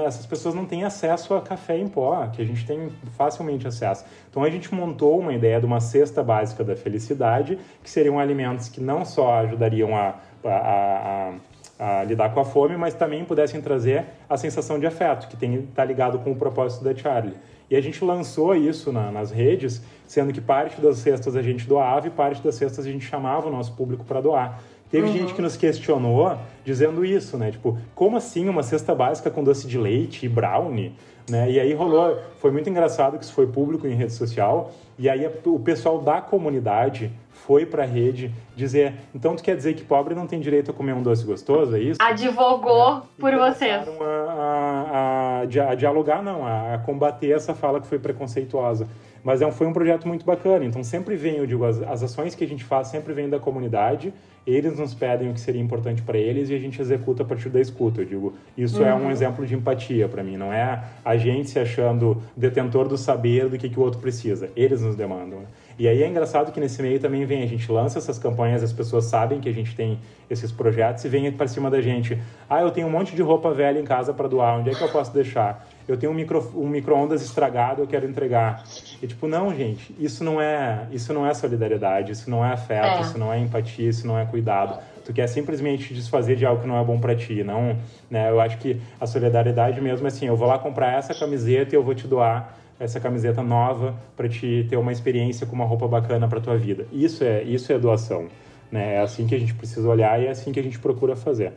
[0.04, 4.04] essas pessoas não têm acesso a café em pó, que a gente tem facilmente acesso.
[4.28, 8.68] Então a gente montou uma ideia de uma cesta básica da felicidade, que seriam alimentos
[8.68, 11.32] que não só ajudariam a, a, a
[11.80, 15.82] a lidar com a fome, mas também pudessem trazer a sensação de afeto, que está
[15.82, 17.32] ligado com o propósito da Charlie.
[17.70, 21.66] E a gente lançou isso na, nas redes, sendo que parte das cestas a gente
[21.66, 24.60] doava e parte das cestas a gente chamava o nosso público para doar.
[24.90, 25.12] Teve uhum.
[25.12, 27.50] gente que nos questionou dizendo isso, né?
[27.50, 30.92] Tipo, como assim uma cesta básica com doce de leite e brownie?
[31.30, 31.52] Né?
[31.52, 35.30] E aí rolou, foi muito engraçado que isso foi público em rede social, e aí
[35.46, 37.12] o pessoal da comunidade
[37.46, 40.74] foi para a rede dizer, então tu quer dizer que pobre não tem direito a
[40.74, 41.98] comer um doce gostoso, é isso?
[42.00, 43.02] Advogou é.
[43.18, 43.88] por vocês.
[44.00, 48.86] A, a, a, a, dialogar, não, a, a combater essa fala que foi preconceituosa.
[49.22, 50.64] Mas é foi um projeto muito bacana.
[50.64, 53.38] Então sempre vem, eu digo, as, as ações que a gente faz sempre vêm da
[53.38, 54.12] comunidade.
[54.46, 57.50] Eles nos pedem o que seria importante para eles e a gente executa a partir
[57.50, 58.00] da escuta.
[58.00, 58.88] Eu digo, isso uhum.
[58.88, 59.10] é um uhum.
[59.10, 60.36] exemplo de empatia para mim.
[60.36, 64.48] Não é a gente se achando detentor do saber do que, que o outro precisa.
[64.56, 65.40] Eles nos demandam.
[65.40, 65.46] Né?
[65.80, 68.70] E aí é engraçado que nesse meio também vem, a gente lança essas campanhas, as
[68.70, 72.20] pessoas sabem que a gente tem esses projetos e vem para cima da gente.
[72.50, 74.82] Ah, eu tenho um monte de roupa velha em casa para doar, onde é que
[74.82, 75.66] eu posso deixar?
[75.88, 78.62] Eu tenho um micro um micro-ondas estragado, eu quero entregar.
[79.00, 82.98] E tipo, não, gente, isso não é, isso não é solidariedade, isso não é afeto,
[82.98, 83.00] é.
[83.00, 84.78] isso não é empatia, isso não é cuidado.
[85.02, 87.74] Tu quer simplesmente desfazer de algo que não é bom para ti, não,
[88.10, 88.28] né?
[88.28, 91.76] Eu acho que a solidariedade mesmo é assim, eu vou lá comprar essa camiseta e
[91.78, 95.86] eu vou te doar essa camiseta nova para te ter uma experiência com uma roupa
[95.86, 96.86] bacana para tua vida.
[96.90, 98.28] Isso é, isso é doação,
[98.72, 98.94] né?
[98.94, 101.52] É assim que a gente precisa olhar e é assim que a gente procura fazer.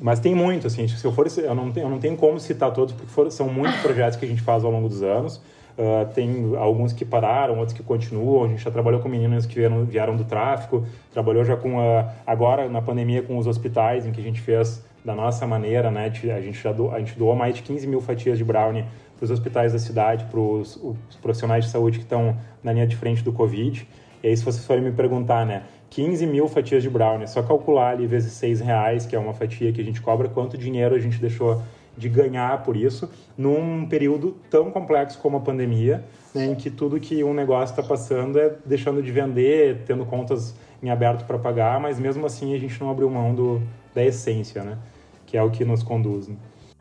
[0.00, 2.72] Mas tem muito, assim, se eu for, eu não tenho, eu não tenho como citar
[2.72, 5.42] todos, porque for, são muitos projetos que a gente faz ao longo dos anos.
[5.76, 8.44] Uh, tem alguns que pararam, outros que continuam.
[8.44, 12.08] A gente já trabalhou com meninas que vieram, vieram do tráfico, trabalhou já com, uh,
[12.24, 16.12] agora na pandemia, com os hospitais, em que a gente fez da nossa maneira, né?
[16.36, 18.84] A gente já doou, a gente doou mais de 15 mil fatias de brownie
[19.18, 20.78] para os hospitais da cidade, para os
[21.20, 23.86] profissionais de saúde que estão na linha de frente do Covid.
[24.22, 27.42] E aí, se vocês forem me perguntar, né, 15 mil fatias de brownie, é só
[27.42, 30.94] calcular ali vezes 6 reais, que é uma fatia que a gente cobra, quanto dinheiro
[30.94, 31.62] a gente deixou
[31.96, 37.00] de ganhar por isso, num período tão complexo como a pandemia, né, em que tudo
[37.00, 41.80] que um negócio está passando é deixando de vender, tendo contas em aberto para pagar,
[41.80, 43.60] mas mesmo assim a gente não abriu mão do,
[43.92, 44.78] da essência, né,
[45.26, 46.28] que é o que nos conduz.
[46.28, 46.36] Né?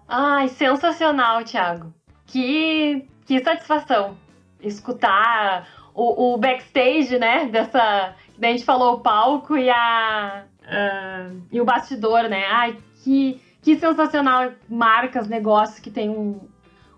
[0.08, 1.92] Ai, sensacional, Thiago.
[2.28, 4.18] Que, que satisfação
[4.62, 7.48] escutar o, o backstage, né?
[7.48, 8.16] Dessa.
[8.40, 10.44] A gente falou o palco e a.
[10.62, 12.46] Uh, e o bastidor, né?
[12.52, 16.42] Ai, que, que sensacional marcas, negócios que tem um,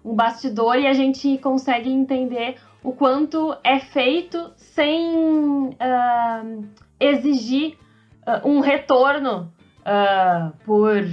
[0.03, 6.67] um bastidor e a gente consegue entender o quanto é feito sem uh,
[6.99, 7.77] exigir
[8.25, 11.03] uh, um retorno uh, por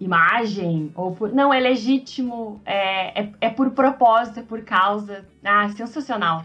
[0.00, 1.32] imagem ou por.
[1.32, 5.24] Não, é legítimo, é, é, é por propósito, é por causa.
[5.44, 6.44] Ah, sensacional.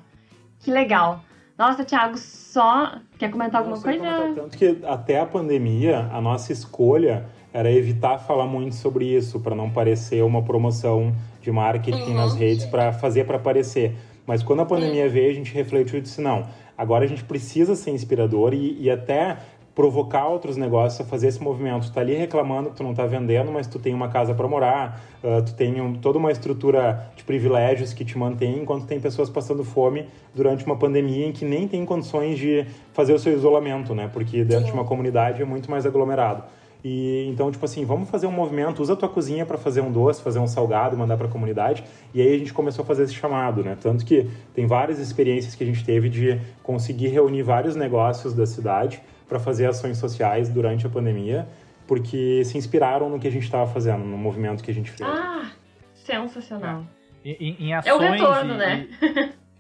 [0.60, 1.22] Que legal.
[1.58, 2.96] Nossa, Thiago, só.
[3.18, 4.00] Quer comentar alguma coisa?
[4.00, 9.40] Comentar tanto que até a pandemia, a nossa escolha era evitar falar muito sobre isso,
[9.40, 12.14] para não parecer uma promoção de marketing uhum.
[12.14, 13.96] nas redes, para fazer para aparecer.
[14.26, 16.48] Mas quando a pandemia veio, a gente refletiu e disse: não,
[16.78, 19.38] agora a gente precisa ser inspirador e, e até
[19.74, 21.88] provocar outros negócios a fazer esse movimento.
[21.88, 24.48] Tu tá ali reclamando que tu não tá vendendo, mas tu tem uma casa para
[24.48, 29.00] morar, uh, tu tem um, toda uma estrutura de privilégios que te mantém, enquanto tem
[29.00, 30.06] pessoas passando fome
[30.36, 34.10] durante uma pandemia em que nem tem condições de fazer o seu isolamento, né?
[34.12, 34.72] Porque dentro Sim.
[34.72, 36.44] de uma comunidade é muito mais aglomerado.
[36.84, 39.92] E então, tipo assim, vamos fazer um movimento, usa a tua cozinha para fazer um
[39.92, 41.84] doce, fazer um salgado, mandar para a comunidade.
[42.14, 43.78] E aí a gente começou a fazer esse chamado, né?
[43.80, 48.46] Tanto que tem várias experiências que a gente teve de conseguir reunir vários negócios da
[48.46, 49.02] cidade
[49.32, 51.48] para fazer ações sociais durante a pandemia,
[51.88, 55.10] porque se inspiraram no que a gente estava fazendo, no movimento que a gente fez.
[55.10, 55.50] Ah,
[55.94, 56.86] sensacional.
[57.24, 57.30] É.
[57.40, 58.88] Em, em ações, é o retorno, e, né?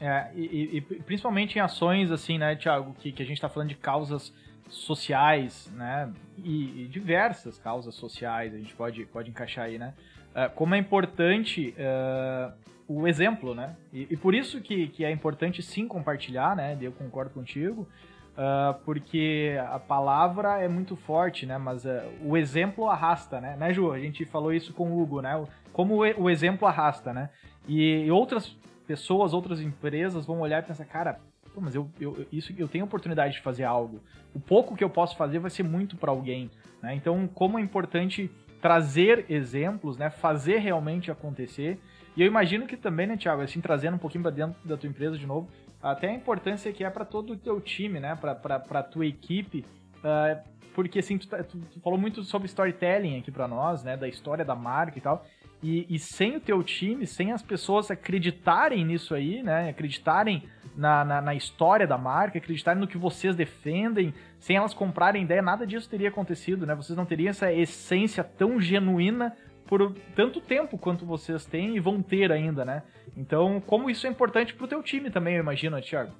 [0.01, 3.47] E, é, e, e, principalmente em ações, assim, né, Tiago, que, que a gente está
[3.47, 4.33] falando de causas
[4.67, 6.11] sociais, né,
[6.43, 9.93] e, diversas causas sociais, a gente pode, pode encaixar aí, né,
[10.35, 12.51] uh, como é importante uh,
[12.89, 17.29] o exemplo, né, e, por isso que, que é importante sim compartilhar, né, eu concordo
[17.29, 17.87] contigo,
[18.31, 21.57] Uh, porque a palavra é muito forte, né?
[21.57, 21.89] Mas uh,
[22.23, 23.57] o exemplo arrasta, né?
[23.57, 23.91] Né, Ju?
[23.91, 25.43] A gente falou isso com o Hugo, né?
[25.73, 27.29] Como o, exemplo arrasta, né?
[27.67, 28.55] E, e, outras
[28.87, 31.19] pessoas, outras empresas vão olhar e pensar, cara,
[31.57, 34.01] mas eu, eu, isso, eu tenho oportunidade de fazer algo.
[34.33, 36.49] O pouco que eu posso fazer vai ser muito para alguém,
[36.81, 36.95] né?
[36.95, 40.09] Então, como é importante trazer exemplos, né?
[40.09, 41.79] Fazer realmente acontecer.
[42.15, 44.89] E eu imagino que também, né, Thiago, assim, trazendo um pouquinho para dentro da tua
[44.89, 45.49] empresa de novo,
[45.81, 48.15] até a importância que é para todo o teu time, né?
[48.15, 49.65] Para tua equipe.
[49.97, 53.97] Uh, porque assim, tu, tá, tu, tu, falou muito sobre storytelling aqui para nós, né?
[53.97, 55.25] Da história da marca e tal.
[55.63, 59.69] E, e, sem o teu time, sem as pessoas acreditarem nisso aí, né?
[59.69, 60.43] Acreditarem
[60.75, 65.41] na, na, na, história da marca, acreditarem no que vocês defendem, sem elas comprarem ideia,
[65.41, 66.73] nada disso teria acontecido, né?
[66.73, 69.35] Vocês não teriam essa essência tão genuína
[69.71, 72.83] por tanto tempo quanto vocês têm e vão ter ainda, né?
[73.15, 76.11] Então, como isso é importante pro teu time também, eu imagino, Thiago?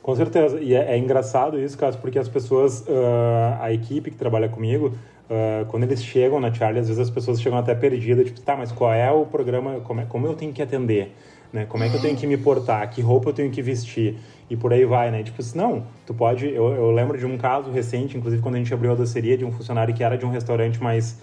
[0.00, 0.60] Com certeza.
[0.60, 4.94] E é, é engraçado isso, caso porque as pessoas, uh, a equipe que trabalha comigo,
[5.28, 8.56] uh, quando eles chegam na Charlie, às vezes as pessoas chegam até perdidas, tipo, tá,
[8.56, 11.12] mas qual é o programa, como, é, como eu tenho que atender?
[11.52, 11.66] Né?
[11.66, 12.88] Como é que eu tenho que me portar?
[12.88, 14.16] Que roupa eu tenho que vestir?
[14.48, 15.24] E por aí vai, né?
[15.24, 16.46] Tipo não, tu pode...
[16.46, 19.44] Eu, eu lembro de um caso recente, inclusive quando a gente abriu a doceria, de
[19.44, 21.20] um funcionário que era de um restaurante mais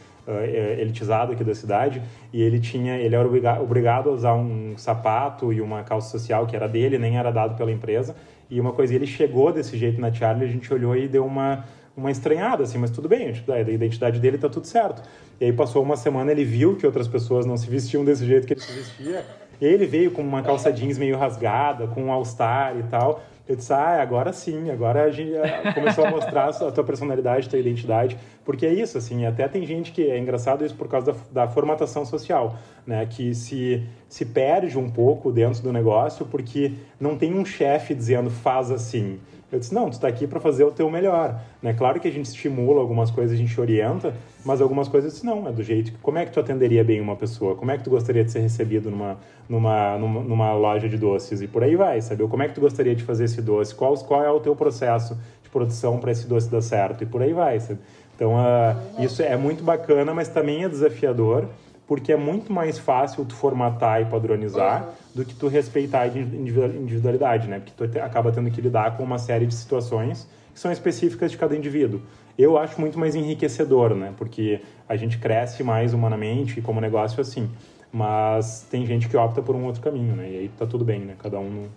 [0.80, 2.02] elitizado aqui da cidade
[2.32, 3.28] e ele tinha ele era
[3.62, 7.56] obrigado a usar um sapato e uma calça social que era dele nem era dado
[7.56, 8.16] pela empresa
[8.50, 11.66] e uma coisa ele chegou desse jeito na Charlie a gente olhou e deu uma
[11.98, 15.02] uma estranhada assim mas tudo bem a identidade dele tá tudo certo.
[15.40, 18.46] E aí passou uma semana ele viu que outras pessoas não se vestiam desse jeito
[18.46, 19.26] que ele se vestia
[19.60, 23.22] e ele veio com uma calça jeans meio rasgada com um all star e tal
[23.50, 27.48] Eu disse, ah, agora sim, agora a gente eh, começou a mostrar a tua personalidade,
[27.48, 30.88] a tua identidade, porque é isso, assim, até tem gente que é engraçado isso por
[30.88, 36.28] causa da, da formatação social, né, que se, se perde um pouco dentro do negócio
[36.28, 39.20] porque não tem um chefe dizendo faz assim,
[39.52, 41.40] eu disse, não, tu está aqui para fazer o teu melhor.
[41.62, 41.74] Né?
[41.74, 44.14] Claro que a gente estimula algumas coisas, a gente orienta,
[44.46, 45.98] mas algumas coisas, disse, não, é do jeito que...
[45.98, 47.56] Como é que tu atenderia bem uma pessoa?
[47.56, 51.42] Como é que tu gostaria de ser recebido numa, numa, numa, numa loja de doces?
[51.42, 52.28] E por aí vai, sabe?
[52.28, 53.74] Como é que tu gostaria de fazer esse doce?
[53.74, 57.04] Qual, qual é o teu processo de produção para esse doce dar certo?
[57.04, 57.80] E por aí vai, sabe?
[58.16, 61.48] Então, uh, isso é muito bacana, mas também é desafiador,
[61.90, 64.94] porque é muito mais fácil tu formatar e padronizar uhum.
[65.16, 67.60] do que tu respeitar a individualidade, né?
[67.60, 71.38] Porque tu acaba tendo que lidar com uma série de situações que são específicas de
[71.40, 72.00] cada indivíduo.
[72.38, 74.14] Eu acho muito mais enriquecedor, né?
[74.20, 77.50] Porque a gente cresce mais humanamente como negócio assim.
[77.92, 80.30] Mas tem gente que opta por um outro caminho, né?
[80.30, 81.16] E aí tá tudo bem, né?
[81.18, 81.70] Cada um no,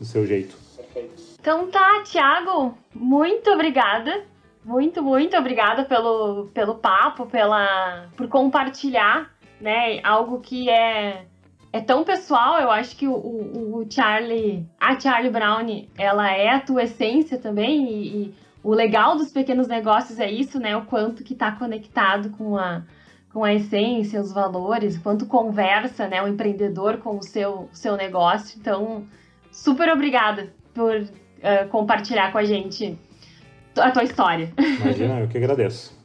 [0.00, 0.56] do seu jeito.
[1.38, 4.24] Então tá, Thiago, muito obrigada
[4.66, 10.00] muito, muito obrigada pelo, pelo papo, pela, por compartilhar, né?
[10.02, 11.24] Algo que é,
[11.72, 12.58] é tão pessoal.
[12.58, 17.38] Eu acho que o, o, o Charlie, a Charlie Brown, ela é a tua essência
[17.38, 17.88] também.
[17.88, 20.76] E, e, o legal dos pequenos negócios é isso, né?
[20.76, 22.82] O quanto que está conectado com a,
[23.32, 26.20] com a essência, os valores, quanto conversa, né?
[26.20, 28.58] O empreendedor com o seu, seu negócio.
[28.60, 29.06] Então,
[29.52, 32.98] super obrigada por uh, compartilhar com a gente
[33.78, 34.52] a tua história.
[34.58, 35.96] Imagina, eu que agradeço.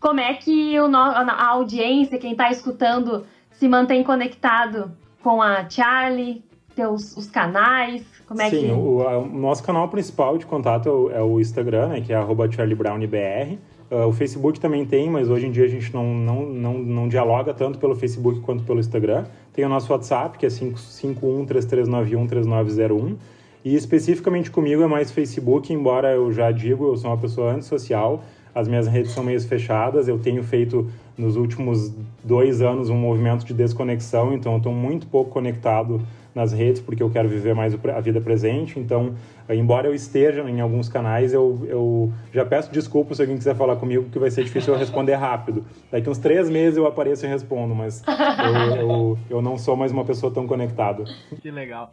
[0.00, 4.90] Como é que o, a audiência, quem está escutando, se mantém conectado
[5.22, 6.42] com a Charlie,
[6.74, 8.02] teus os canais?
[8.26, 8.72] Como é Sim, que...
[8.72, 12.26] o, o, nosso canal principal de contato é o, é o Instagram, né, que é
[12.50, 13.58] charliebrownbr.
[13.90, 17.08] Uh, o Facebook também tem, mas hoje em dia a gente não, não, não, não
[17.08, 19.24] dialoga tanto pelo Facebook quanto pelo Instagram.
[19.52, 23.16] Tem o nosso WhatsApp, que é 55133913901.
[23.64, 28.24] E especificamente comigo é mais Facebook, embora eu já digo, eu sou uma pessoa antissocial,
[28.54, 31.92] as minhas redes são meio fechadas, eu tenho feito nos últimos
[32.24, 36.00] dois anos um movimento de desconexão, então eu estou muito pouco conectado
[36.34, 38.78] nas redes porque eu quero viver mais a vida presente.
[38.78, 39.14] Então,
[39.48, 43.76] embora eu esteja em alguns canais, eu, eu já peço desculpas se alguém quiser falar
[43.76, 45.64] comigo, que vai ser difícil eu responder rápido.
[45.90, 49.92] Daqui uns três meses eu apareço e respondo, mas eu, eu, eu não sou mais
[49.92, 51.04] uma pessoa tão conectada.
[51.42, 51.92] Que legal.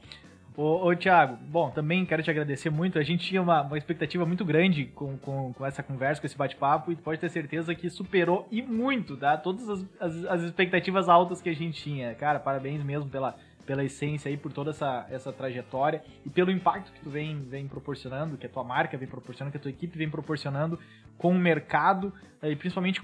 [0.58, 2.97] Ô, ô Thiago, bom, também quero te agradecer muito.
[2.97, 6.36] A gente tinha uma, uma expectativa muito grande com, com, com essa conversa, com esse
[6.36, 9.38] bate-papo, e pode ter certeza que superou e muito, tá?
[9.38, 12.16] Todas as, as, as, expectativas altas que a gente tinha.
[12.16, 13.36] Cara, parabéns mesmo pela,
[13.68, 17.68] pela essência aí, por toda essa, essa trajetória e pelo impacto que tu vem, vem
[17.68, 20.80] proporcionando, que a tua marca vem proporcionando, que a tua equipe vem proporcionando
[21.20, 22.99] com o mercado e principalmente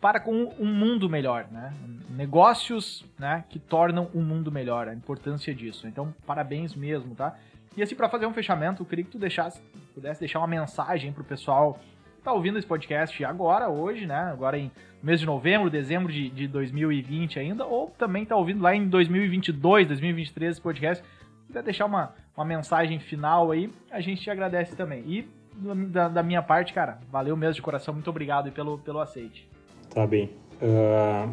[0.00, 1.72] para com um mundo melhor, né?
[2.10, 5.86] Negócios, né, que tornam um mundo melhor, a importância disso.
[5.86, 7.36] Então, parabéns mesmo, tá?
[7.76, 9.60] E assim, para fazer um fechamento, eu queria que tu deixasse,
[9.94, 11.78] pudesse deixar uma mensagem pro pessoal
[12.16, 14.30] que tá ouvindo esse podcast agora, hoje, né?
[14.32, 14.70] Agora em
[15.02, 19.88] mês de novembro, dezembro de, de 2020 ainda, ou também tá ouvindo lá em 2022,
[19.88, 21.04] 2023 esse podcast.
[21.04, 25.04] Se quiser deixar uma, uma mensagem final aí, a gente te agradece também.
[25.06, 25.28] E
[25.90, 29.48] da, da minha parte, cara, valeu mesmo de coração, muito obrigado pelo, pelo aceite.
[29.96, 30.28] Tá bem.
[30.60, 31.32] Uh,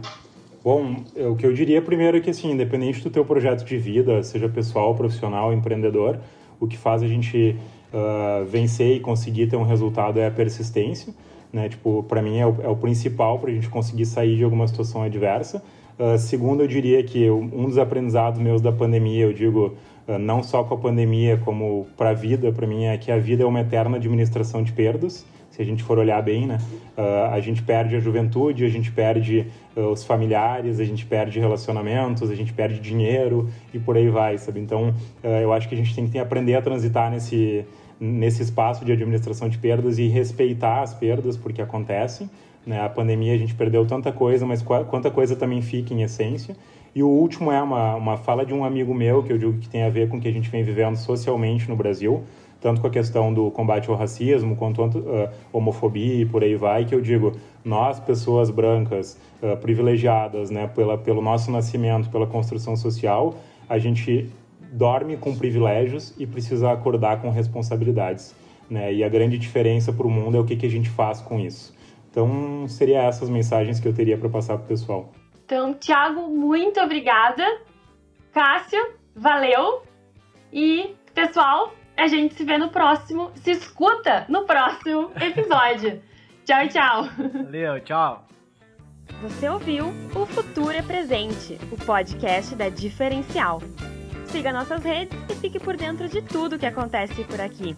[0.63, 4.23] bom, o que eu diria primeiro é que, assim, independente do teu projeto de vida,
[4.23, 6.17] seja pessoal, profissional, empreendedor,
[6.61, 7.57] o que faz a gente
[7.93, 11.13] uh, vencer e conseguir ter um resultado é a persistência,
[11.51, 11.67] né?
[11.67, 14.65] Tipo, para mim é o, é o principal para a gente conseguir sair de alguma
[14.65, 15.61] situação adversa.
[15.99, 19.73] Uh, segundo, eu diria que um dos aprendizados meus da pandemia, eu digo,
[20.21, 23.43] não só com a pandemia, como para a vida, para mim, é que a vida
[23.43, 26.57] é uma eterna administração de perdas se a gente for olhar bem, né?
[26.97, 29.45] Uh, a gente perde a juventude, a gente perde
[29.77, 34.35] uh, os familiares, a gente perde relacionamentos, a gente perde dinheiro e por aí vai,
[34.39, 34.59] sabe?
[34.59, 34.89] Então,
[35.23, 37.63] uh, eu acho que a gente tem que aprender a transitar nesse,
[37.99, 42.27] nesse espaço de administração de perdas e respeitar as perdas, porque acontecem.
[42.65, 42.81] Né?
[42.81, 46.55] A pandemia a gente perdeu tanta coisa, mas quanta coisa também fica em essência.
[46.95, 49.69] E o último é uma, uma fala de um amigo meu, que eu digo que
[49.69, 52.23] tem a ver com o que a gente vem vivendo socialmente no Brasil,
[52.63, 56.85] tanto com a questão do combate ao racismo, quanto uh, homofobia e por aí vai,
[56.85, 57.33] que eu digo,
[57.63, 63.35] nós, pessoas brancas, uh, privilegiadas, né, pela, pelo nosso nascimento, pela construção social,
[63.67, 64.29] a gente
[64.71, 68.33] dorme com privilégios e precisa acordar com responsabilidades.
[68.69, 68.93] Né?
[68.93, 71.41] E a grande diferença para o mundo é o que, que a gente faz com
[71.41, 71.75] isso.
[72.09, 75.11] Então, seria essas mensagens que eu teria para passar para o pessoal.
[75.45, 77.43] Então, Thiago, muito obrigada.
[78.31, 78.79] Cássio,
[79.13, 79.83] valeu.
[80.51, 86.01] E, pessoal, a gente se vê no próximo, se escuta no próximo episódio.
[86.45, 87.09] tchau, tchau.
[87.43, 88.27] Valeu, tchau.
[89.21, 93.61] Você ouviu O Futuro é Presente, o podcast da Diferencial.
[94.25, 97.75] Siga nossas redes e fique por dentro de tudo que acontece por aqui.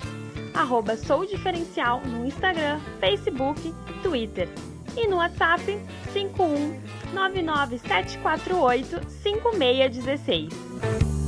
[0.53, 4.47] Arroba Sou Diferencial no Instagram, Facebook, Twitter.
[4.95, 5.77] E no WhatsApp
[6.13, 6.81] 51
[7.13, 11.24] 99748 5616.